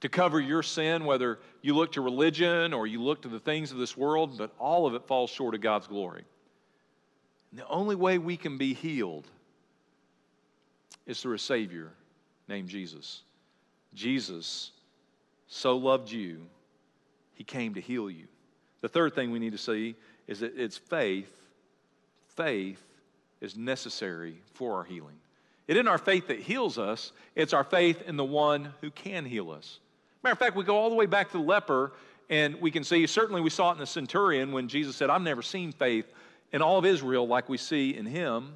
to 0.00 0.08
cover 0.08 0.40
your 0.40 0.62
sin, 0.62 1.04
whether 1.04 1.38
you 1.62 1.74
look 1.74 1.92
to 1.92 2.00
religion 2.00 2.74
or 2.74 2.86
you 2.86 3.02
look 3.02 3.22
to 3.22 3.28
the 3.28 3.40
things 3.40 3.72
of 3.72 3.78
this 3.78 3.96
world, 3.96 4.36
but 4.36 4.52
all 4.58 4.86
of 4.86 4.94
it 4.94 5.06
falls 5.06 5.30
short 5.30 5.54
of 5.54 5.60
God's 5.60 5.86
glory. 5.86 6.24
And 7.50 7.60
the 7.60 7.66
only 7.68 7.96
way 7.96 8.18
we 8.18 8.36
can 8.36 8.58
be 8.58 8.74
healed 8.74 9.26
is 11.08 11.20
through 11.20 11.34
a 11.34 11.38
Savior 11.38 11.90
named 12.46 12.68
Jesus. 12.68 13.22
Jesus 13.94 14.70
so 15.48 15.76
loved 15.76 16.12
you, 16.12 16.42
He 17.34 17.42
came 17.42 17.74
to 17.74 17.80
heal 17.80 18.08
you. 18.08 18.26
The 18.82 18.88
third 18.88 19.14
thing 19.14 19.32
we 19.32 19.40
need 19.40 19.52
to 19.52 19.58
see 19.58 19.96
is 20.28 20.40
that 20.40 20.56
it's 20.56 20.76
faith. 20.76 21.32
Faith 22.36 22.82
is 23.40 23.56
necessary 23.56 24.36
for 24.54 24.76
our 24.76 24.84
healing. 24.84 25.16
It 25.66 25.76
isn't 25.76 25.88
our 25.88 25.98
faith 25.98 26.28
that 26.28 26.40
heals 26.40 26.78
us, 26.78 27.12
it's 27.34 27.52
our 27.52 27.64
faith 27.64 28.02
in 28.06 28.16
the 28.16 28.24
one 28.24 28.72
who 28.80 28.90
can 28.90 29.24
heal 29.24 29.50
us. 29.50 29.80
Matter 30.22 30.32
of 30.32 30.38
fact, 30.38 30.56
we 30.56 30.64
go 30.64 30.76
all 30.76 30.90
the 30.90 30.96
way 30.96 31.06
back 31.06 31.30
to 31.32 31.38
the 31.38 31.42
leper, 31.42 31.92
and 32.30 32.60
we 32.60 32.70
can 32.70 32.84
see, 32.84 33.06
certainly 33.06 33.40
we 33.40 33.50
saw 33.50 33.70
it 33.70 33.74
in 33.74 33.78
the 33.78 33.86
centurion 33.86 34.52
when 34.52 34.68
Jesus 34.68 34.96
said, 34.96 35.10
I've 35.10 35.22
never 35.22 35.42
seen 35.42 35.72
faith 35.72 36.06
in 36.52 36.62
all 36.62 36.78
of 36.78 36.84
Israel 36.84 37.26
like 37.26 37.48
we 37.48 37.56
see 37.56 37.96
in 37.96 38.06
him. 38.06 38.54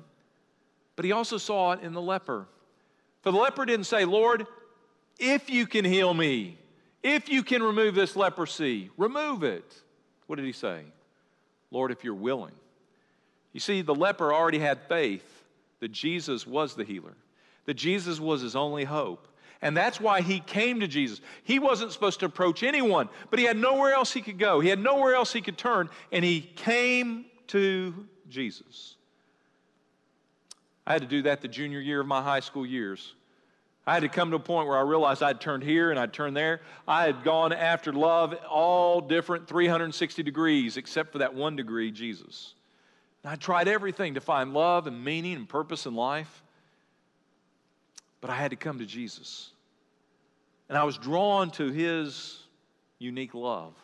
But 0.96 1.04
he 1.04 1.12
also 1.12 1.38
saw 1.38 1.72
it 1.72 1.80
in 1.80 1.92
the 1.92 2.00
leper. 2.00 2.46
For 3.22 3.30
the 3.30 3.38
leper 3.38 3.64
didn't 3.64 3.86
say, 3.86 4.04
Lord, 4.04 4.46
if 5.18 5.48
you 5.48 5.66
can 5.66 5.84
heal 5.84 6.12
me, 6.12 6.58
if 7.02 7.28
you 7.28 7.42
can 7.42 7.62
remove 7.62 7.94
this 7.94 8.16
leprosy, 8.16 8.90
remove 8.96 9.42
it. 9.42 9.74
What 10.26 10.36
did 10.36 10.44
he 10.44 10.52
say? 10.52 10.82
Lord, 11.70 11.90
if 11.90 12.04
you're 12.04 12.14
willing. 12.14 12.54
You 13.52 13.60
see, 13.60 13.82
the 13.82 13.94
leper 13.94 14.32
already 14.32 14.58
had 14.58 14.80
faith 14.88 15.24
that 15.80 15.92
Jesus 15.92 16.46
was 16.46 16.74
the 16.74 16.84
healer, 16.84 17.14
that 17.66 17.74
Jesus 17.74 18.20
was 18.20 18.40
his 18.42 18.56
only 18.56 18.84
hope. 18.84 19.28
And 19.60 19.76
that's 19.76 20.00
why 20.00 20.22
he 20.22 20.40
came 20.40 20.80
to 20.80 20.88
Jesus. 20.88 21.20
He 21.44 21.58
wasn't 21.58 21.92
supposed 21.92 22.20
to 22.20 22.26
approach 22.26 22.62
anyone, 22.62 23.08
but 23.30 23.38
he 23.38 23.44
had 23.44 23.56
nowhere 23.56 23.92
else 23.92 24.12
he 24.12 24.20
could 24.20 24.38
go. 24.38 24.58
He 24.58 24.68
had 24.68 24.80
nowhere 24.80 25.14
else 25.14 25.32
he 25.32 25.40
could 25.40 25.58
turn, 25.58 25.88
and 26.10 26.24
he 26.24 26.40
came 26.40 27.26
to 27.48 28.06
Jesus. 28.28 28.96
I 30.86 30.92
had 30.92 31.02
to 31.02 31.08
do 31.08 31.22
that 31.22 31.40
the 31.40 31.48
junior 31.48 31.80
year 31.80 32.00
of 32.00 32.06
my 32.06 32.22
high 32.22 32.40
school 32.40 32.66
years. 32.66 33.14
I 33.86 33.94
had 33.94 34.00
to 34.00 34.08
come 34.08 34.30
to 34.30 34.36
a 34.36 34.40
point 34.40 34.68
where 34.68 34.78
I 34.78 34.82
realized 34.82 35.22
I'd 35.22 35.40
turned 35.40 35.64
here 35.64 35.90
and 35.90 35.98
I'd 35.98 36.12
turned 36.12 36.36
there. 36.36 36.60
I 36.86 37.04
had 37.04 37.24
gone 37.24 37.52
after 37.52 37.92
love 37.92 38.34
all 38.48 39.00
different 39.00 39.48
360 39.48 40.22
degrees, 40.22 40.76
except 40.76 41.12
for 41.12 41.18
that 41.18 41.34
one 41.34 41.56
degree, 41.56 41.90
Jesus. 41.90 42.54
And 43.22 43.32
I 43.32 43.36
tried 43.36 43.66
everything 43.66 44.14
to 44.14 44.20
find 44.20 44.52
love 44.52 44.86
and 44.86 45.04
meaning 45.04 45.34
and 45.34 45.48
purpose 45.48 45.86
in 45.86 45.94
life. 45.94 46.42
But 48.20 48.30
I 48.30 48.36
had 48.36 48.50
to 48.52 48.56
come 48.56 48.78
to 48.78 48.86
Jesus. 48.86 49.50
And 50.68 50.78
I 50.78 50.84
was 50.84 50.96
drawn 50.96 51.50
to 51.52 51.70
his 51.70 52.38
unique 52.98 53.34
love. 53.34 53.74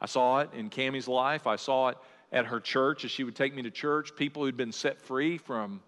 I 0.00 0.06
saw 0.06 0.40
it 0.40 0.50
in 0.52 0.68
Cammie's 0.68 1.06
life. 1.06 1.46
I 1.46 1.54
saw 1.54 1.90
it 1.90 1.98
at 2.32 2.46
her 2.46 2.58
church 2.58 3.04
as 3.04 3.12
she 3.12 3.22
would 3.22 3.36
take 3.36 3.54
me 3.54 3.62
to 3.62 3.70
church, 3.70 4.16
people 4.16 4.42
who'd 4.42 4.56
been 4.56 4.72
set 4.72 5.00
free 5.00 5.38
from 5.38 5.80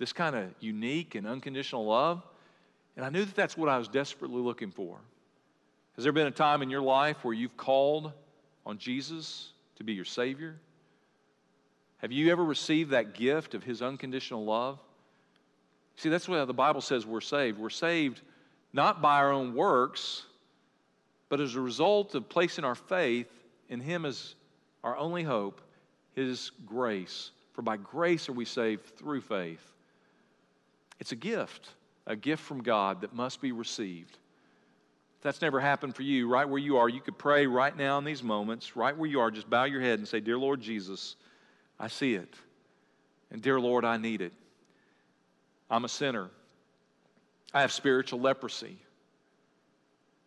this 0.00 0.14
kind 0.14 0.34
of 0.34 0.46
unique 0.60 1.14
and 1.14 1.26
unconditional 1.26 1.84
love. 1.84 2.22
And 2.96 3.04
I 3.04 3.10
knew 3.10 3.24
that 3.24 3.36
that's 3.36 3.56
what 3.56 3.68
I 3.68 3.76
was 3.76 3.86
desperately 3.86 4.40
looking 4.40 4.70
for. 4.70 4.96
Has 5.94 6.04
there 6.04 6.12
been 6.12 6.26
a 6.26 6.32
time 6.32 6.62
in 6.62 6.70
your 6.70 6.80
life 6.80 7.22
where 7.22 7.34
you've 7.34 7.56
called 7.58 8.10
on 8.64 8.78
Jesus 8.78 9.52
to 9.76 9.84
be 9.84 9.92
your 9.92 10.06
Savior? 10.06 10.56
Have 11.98 12.12
you 12.12 12.32
ever 12.32 12.42
received 12.42 12.92
that 12.92 13.12
gift 13.12 13.54
of 13.54 13.62
His 13.62 13.82
unconditional 13.82 14.42
love? 14.46 14.78
See, 15.96 16.08
that's 16.08 16.26
what 16.26 16.42
the 16.46 16.54
Bible 16.54 16.80
says 16.80 17.04
we're 17.04 17.20
saved. 17.20 17.58
We're 17.58 17.68
saved 17.68 18.22
not 18.72 19.02
by 19.02 19.16
our 19.16 19.30
own 19.30 19.54
works, 19.54 20.24
but 21.28 21.40
as 21.40 21.56
a 21.56 21.60
result 21.60 22.14
of 22.14 22.26
placing 22.30 22.64
our 22.64 22.74
faith 22.74 23.30
in 23.68 23.80
Him 23.80 24.06
as 24.06 24.34
our 24.82 24.96
only 24.96 25.24
hope, 25.24 25.60
His 26.14 26.52
grace. 26.64 27.32
For 27.52 27.60
by 27.60 27.76
grace 27.76 28.30
are 28.30 28.32
we 28.32 28.46
saved 28.46 28.96
through 28.96 29.20
faith. 29.20 29.60
It's 31.00 31.12
a 31.12 31.16
gift, 31.16 31.70
a 32.06 32.14
gift 32.14 32.42
from 32.42 32.62
God 32.62 33.00
that 33.00 33.14
must 33.14 33.40
be 33.40 33.52
received. 33.52 34.12
If 34.12 35.22
that's 35.22 35.42
never 35.42 35.58
happened 35.58 35.96
for 35.96 36.02
you, 36.02 36.28
right 36.28 36.48
where 36.48 36.58
you 36.58 36.76
are, 36.76 36.88
you 36.88 37.00
could 37.00 37.18
pray 37.18 37.46
right 37.46 37.76
now 37.76 37.98
in 37.98 38.04
these 38.04 38.22
moments, 38.22 38.76
right 38.76 38.96
where 38.96 39.08
you 39.08 39.20
are, 39.20 39.30
just 39.30 39.50
bow 39.50 39.64
your 39.64 39.80
head 39.80 39.98
and 39.98 40.06
say, 40.06 40.20
Dear 40.20 40.38
Lord 40.38 40.60
Jesus, 40.60 41.16
I 41.78 41.88
see 41.88 42.14
it. 42.14 42.34
And 43.30 43.40
dear 43.40 43.58
Lord, 43.60 43.84
I 43.84 43.96
need 43.96 44.20
it. 44.20 44.32
I'm 45.70 45.84
a 45.84 45.88
sinner. 45.88 46.30
I 47.54 47.62
have 47.62 47.72
spiritual 47.72 48.20
leprosy. 48.20 48.76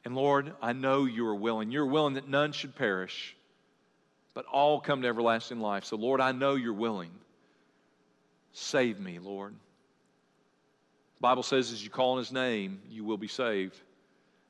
And 0.06 0.16
Lord, 0.16 0.54
I 0.62 0.74
know 0.74 1.06
you 1.06 1.26
are 1.28 1.36
willing. 1.36 1.72
You're 1.72 1.86
willing 1.86 2.16
that 2.16 2.28
none 2.28 2.52
should 2.52 2.76
perish, 2.76 3.36
but 4.34 4.46
all 4.46 4.80
come 4.80 5.02
to 5.02 5.08
everlasting 5.08 5.60
life. 5.60 5.86
So, 5.86 5.96
Lord, 5.96 6.20
I 6.20 6.32
know 6.34 6.56
you're 6.56 6.74
willing. 6.74 7.12
Save 8.52 9.00
me, 9.00 9.20
Lord. 9.20 9.54
Bible 11.24 11.42
says, 11.42 11.72
as 11.72 11.82
you 11.82 11.90
call 11.90 12.12
on 12.12 12.18
his 12.18 12.34
name, 12.34 12.82
you 12.90 13.06
will 13.06 13.18
be 13.18 13.30
saved. 13.30 13.80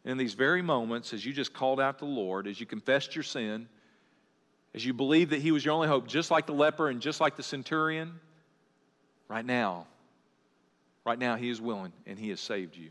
And 0.03 0.13
in 0.13 0.17
these 0.17 0.33
very 0.33 0.63
moments, 0.63 1.13
as 1.13 1.23
you 1.23 1.31
just 1.31 1.53
called 1.53 1.79
out 1.79 1.99
to 1.99 2.05
the 2.05 2.09
Lord, 2.09 2.47
as 2.47 2.59
you 2.59 2.65
confessed 2.65 3.15
your 3.15 3.21
sin, 3.21 3.67
as 4.73 4.83
you 4.83 4.91
believed 4.91 5.29
that 5.33 5.39
he 5.39 5.51
was 5.51 5.63
your 5.63 5.75
only 5.75 5.87
hope, 5.87 6.07
just 6.07 6.31
like 6.31 6.47
the 6.47 6.53
leper 6.53 6.89
and 6.89 6.99
just 6.99 7.21
like 7.21 7.35
the 7.35 7.43
centurion, 7.43 8.19
right 9.27 9.45
now, 9.45 9.85
right 11.05 11.19
now, 11.19 11.35
he 11.35 11.51
is 11.51 11.61
willing 11.61 11.93
and 12.07 12.17
he 12.17 12.29
has 12.29 12.41
saved 12.41 12.75
you. 12.75 12.89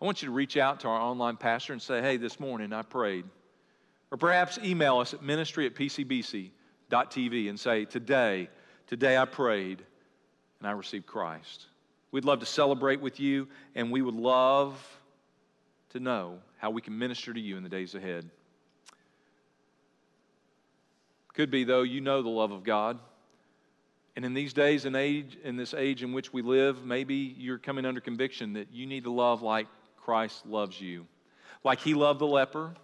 I 0.00 0.06
want 0.06 0.22
you 0.22 0.28
to 0.28 0.32
reach 0.32 0.56
out 0.56 0.80
to 0.80 0.88
our 0.88 0.98
online 0.98 1.36
pastor 1.36 1.74
and 1.74 1.82
say, 1.82 2.00
hey, 2.00 2.16
this 2.16 2.40
morning 2.40 2.72
I 2.72 2.80
prayed. 2.80 3.26
Or 4.10 4.16
perhaps 4.16 4.58
email 4.64 5.00
us 5.00 5.12
at 5.12 5.22
ministry 5.22 5.66
at 5.66 5.74
pcbc.tv 5.74 7.50
and 7.50 7.60
say, 7.60 7.84
today, 7.84 8.48
today 8.86 9.18
I 9.18 9.26
prayed 9.26 9.84
and 10.60 10.66
I 10.66 10.70
received 10.70 11.04
Christ. 11.04 11.66
We'd 12.12 12.26
love 12.26 12.40
to 12.40 12.46
celebrate 12.46 13.00
with 13.00 13.18
you, 13.18 13.48
and 13.74 13.90
we 13.90 14.02
would 14.02 14.14
love 14.14 14.78
to 15.90 16.00
know 16.00 16.38
how 16.58 16.70
we 16.70 16.82
can 16.82 16.96
minister 16.96 17.32
to 17.32 17.40
you 17.40 17.56
in 17.56 17.62
the 17.62 17.68
days 17.68 17.94
ahead. 17.94 18.30
Could 21.34 21.50
be, 21.50 21.64
though, 21.64 21.82
you 21.82 22.02
know 22.02 22.22
the 22.22 22.28
love 22.28 22.52
of 22.52 22.62
God. 22.62 22.98
And 24.14 24.26
in 24.26 24.34
these 24.34 24.52
days 24.52 24.84
and 24.84 24.94
age, 24.94 25.38
in 25.42 25.56
this 25.56 25.72
age 25.72 26.02
in 26.02 26.12
which 26.12 26.34
we 26.34 26.42
live, 26.42 26.84
maybe 26.84 27.34
you're 27.38 27.58
coming 27.58 27.86
under 27.86 28.00
conviction 28.00 28.52
that 28.52 28.68
you 28.70 28.84
need 28.84 29.04
to 29.04 29.12
love 29.12 29.40
like 29.40 29.66
Christ 29.96 30.44
loves 30.44 30.78
you. 30.78 31.06
Like 31.64 31.80
he 31.80 31.94
loved 31.94 32.20
the 32.20 32.26
leper, 32.26 32.74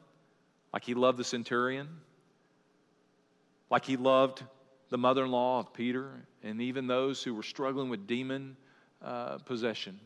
like 0.72 0.84
he 0.84 0.94
loved 0.94 1.18
the 1.18 1.24
centurion, 1.24 1.88
like 3.70 3.84
he 3.84 3.98
loved 3.98 4.42
the 4.88 4.96
mother 4.96 5.24
in 5.24 5.30
law 5.30 5.58
of 5.58 5.74
Peter, 5.74 6.10
and 6.42 6.62
even 6.62 6.86
those 6.86 7.22
who 7.22 7.34
were 7.34 7.42
struggling 7.42 7.90
with 7.90 8.06
demon 8.06 8.56
uh, 9.02 9.38
possession. 9.38 9.98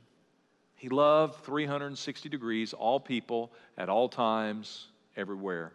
He 0.77 0.89
loved 0.89 1.45
360 1.45 2.29
degrees, 2.29 2.73
all 2.73 2.99
people, 2.99 3.53
at 3.79 3.89
all 3.89 4.09
times, 4.09 4.89
everywhere. 5.17 5.73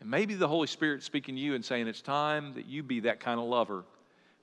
And 0.00 0.10
maybe 0.10 0.34
the 0.34 0.48
Holy 0.48 0.66
Spirit 0.66 1.02
speaking 1.02 1.34
to 1.36 1.40
you 1.40 1.54
and 1.54 1.64
saying, 1.64 1.86
It's 1.88 2.02
time 2.02 2.54
that 2.54 2.66
you 2.66 2.82
be 2.82 3.00
that 3.00 3.20
kind 3.20 3.38
of 3.38 3.46
lover. 3.46 3.84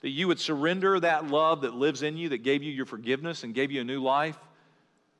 That 0.02 0.10
you 0.10 0.28
would 0.28 0.39
surrender 0.39 1.00
that 1.00 1.28
love 1.28 1.62
that 1.62 1.74
lives 1.74 2.04
in 2.04 2.17
you, 2.17 2.30
that 2.30 2.39
gave 2.39 2.63
you 2.63 2.71
your 2.71 2.86
forgiveness 2.86 3.43
and 3.43 3.54
gave 3.54 3.71
you 3.71 3.82
a 3.82 3.84
new 3.84 4.02
life, 4.02 4.38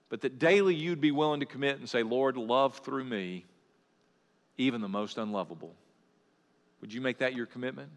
but 0.10 0.21
that 0.21 0.38
daily 0.38 0.75
you'd 0.75 1.01
be 1.01 1.12
willing 1.12 1.39
to 1.39 1.45
commit 1.45 1.80
and 1.80 1.89
say, 1.89 2.04
Lord, 2.04 2.38
love 2.38 2.78
through 2.78 3.06
me, 3.06 3.45
even 4.58 4.82
the 4.82 4.88
most 4.88 5.17
unlovable. 5.17 5.73
Would 6.82 6.93
you 6.93 7.01
make 7.01 7.17
that 7.19 7.34
your 7.34 7.45
commitment? 7.45 7.89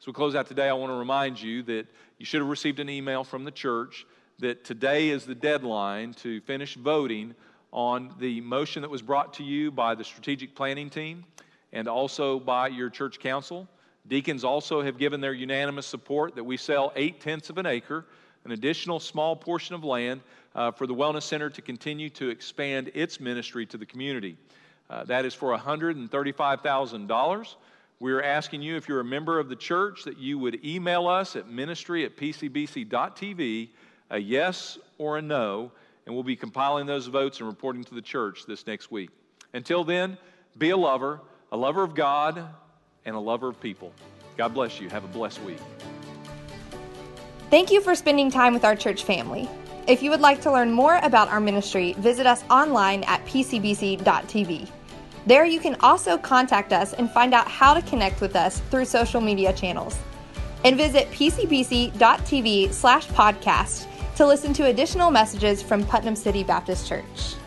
As 0.00 0.06
we 0.06 0.12
close 0.12 0.34
out 0.34 0.46
today, 0.46 0.68
I 0.68 0.72
want 0.74 0.90
to 0.92 0.96
remind 0.96 1.40
you 1.40 1.62
that 1.64 1.86
you 2.18 2.24
should 2.24 2.40
have 2.40 2.48
received 2.48 2.78
an 2.78 2.88
email 2.88 3.24
from 3.24 3.44
the 3.44 3.50
church 3.50 4.06
that 4.38 4.64
today 4.64 5.08
is 5.08 5.24
the 5.24 5.34
deadline 5.34 6.14
to 6.14 6.40
finish 6.42 6.74
voting 6.76 7.34
on 7.72 8.14
the 8.18 8.40
motion 8.40 8.82
that 8.82 8.90
was 8.90 9.02
brought 9.02 9.34
to 9.34 9.42
you 9.42 9.70
by 9.70 9.94
the 9.94 10.04
strategic 10.04 10.54
planning 10.54 10.88
team 10.88 11.24
and 11.72 11.88
also 11.88 12.38
by 12.38 12.68
your 12.68 12.90
church 12.90 13.18
council 13.18 13.68
Deacons 14.08 14.42
also 14.42 14.82
have 14.82 14.98
given 14.98 15.20
their 15.20 15.34
unanimous 15.34 15.86
support 15.86 16.34
that 16.34 16.44
we 16.44 16.56
sell 16.56 16.92
eight 16.96 17.20
tenths 17.20 17.50
of 17.50 17.58
an 17.58 17.66
acre, 17.66 18.06
an 18.44 18.52
additional 18.52 18.98
small 19.00 19.36
portion 19.36 19.74
of 19.74 19.84
land, 19.84 20.22
uh, 20.54 20.70
for 20.70 20.86
the 20.86 20.94
Wellness 20.94 21.24
Center 21.24 21.50
to 21.50 21.60
continue 21.60 22.08
to 22.10 22.30
expand 22.30 22.90
its 22.94 23.20
ministry 23.20 23.66
to 23.66 23.76
the 23.76 23.84
community. 23.84 24.38
Uh, 24.88 25.04
that 25.04 25.26
is 25.26 25.34
for 25.34 25.56
$135,000. 25.56 27.54
We're 28.00 28.22
asking 28.22 28.62
you, 28.62 28.76
if 28.76 28.88
you're 28.88 29.00
a 29.00 29.04
member 29.04 29.38
of 29.38 29.48
the 29.48 29.56
church, 29.56 30.04
that 30.04 30.18
you 30.18 30.38
would 30.38 30.64
email 30.64 31.08
us 31.08 31.34
at 31.34 31.48
ministry 31.48 32.04
at 32.04 32.16
pcbc.tv 32.16 33.70
a 34.10 34.18
yes 34.18 34.78
or 34.98 35.18
a 35.18 35.22
no, 35.22 35.72
and 36.06 36.14
we'll 36.14 36.24
be 36.24 36.36
compiling 36.36 36.86
those 36.86 37.06
votes 37.06 37.38
and 37.40 37.48
reporting 37.48 37.84
to 37.84 37.94
the 37.94 38.02
church 38.02 38.46
this 38.46 38.66
next 38.66 38.90
week. 38.90 39.10
Until 39.52 39.84
then, 39.84 40.16
be 40.56 40.70
a 40.70 40.76
lover, 40.76 41.20
a 41.52 41.56
lover 41.56 41.82
of 41.82 41.94
God, 41.94 42.44
and 43.04 43.14
a 43.14 43.18
lover 43.18 43.48
of 43.48 43.60
people. 43.60 43.92
God 44.36 44.54
bless 44.54 44.80
you. 44.80 44.88
Have 44.88 45.04
a 45.04 45.08
blessed 45.08 45.42
week. 45.42 45.58
Thank 47.50 47.70
you 47.70 47.80
for 47.80 47.94
spending 47.94 48.30
time 48.30 48.52
with 48.52 48.64
our 48.64 48.76
church 48.76 49.04
family. 49.04 49.48
If 49.86 50.02
you 50.02 50.10
would 50.10 50.20
like 50.20 50.42
to 50.42 50.52
learn 50.52 50.70
more 50.70 50.98
about 51.02 51.28
our 51.28 51.40
ministry, 51.40 51.94
visit 51.94 52.26
us 52.26 52.44
online 52.50 53.04
at 53.04 53.24
pcbc.tv. 53.24 54.68
There 55.26 55.44
you 55.44 55.60
can 55.60 55.76
also 55.80 56.16
contact 56.16 56.72
us 56.72 56.92
and 56.92 57.10
find 57.10 57.34
out 57.34 57.48
how 57.48 57.74
to 57.74 57.82
connect 57.82 58.20
with 58.20 58.36
us 58.36 58.60
through 58.70 58.84
social 58.86 59.20
media 59.20 59.52
channels. 59.52 59.98
And 60.64 60.76
visit 60.76 61.10
pcbc.tv 61.10 62.72
slash 62.72 63.06
podcast 63.08 63.86
to 64.16 64.26
listen 64.26 64.52
to 64.54 64.66
additional 64.66 65.10
messages 65.10 65.62
from 65.62 65.84
Putnam 65.84 66.16
City 66.16 66.42
Baptist 66.42 66.88
Church. 66.88 67.37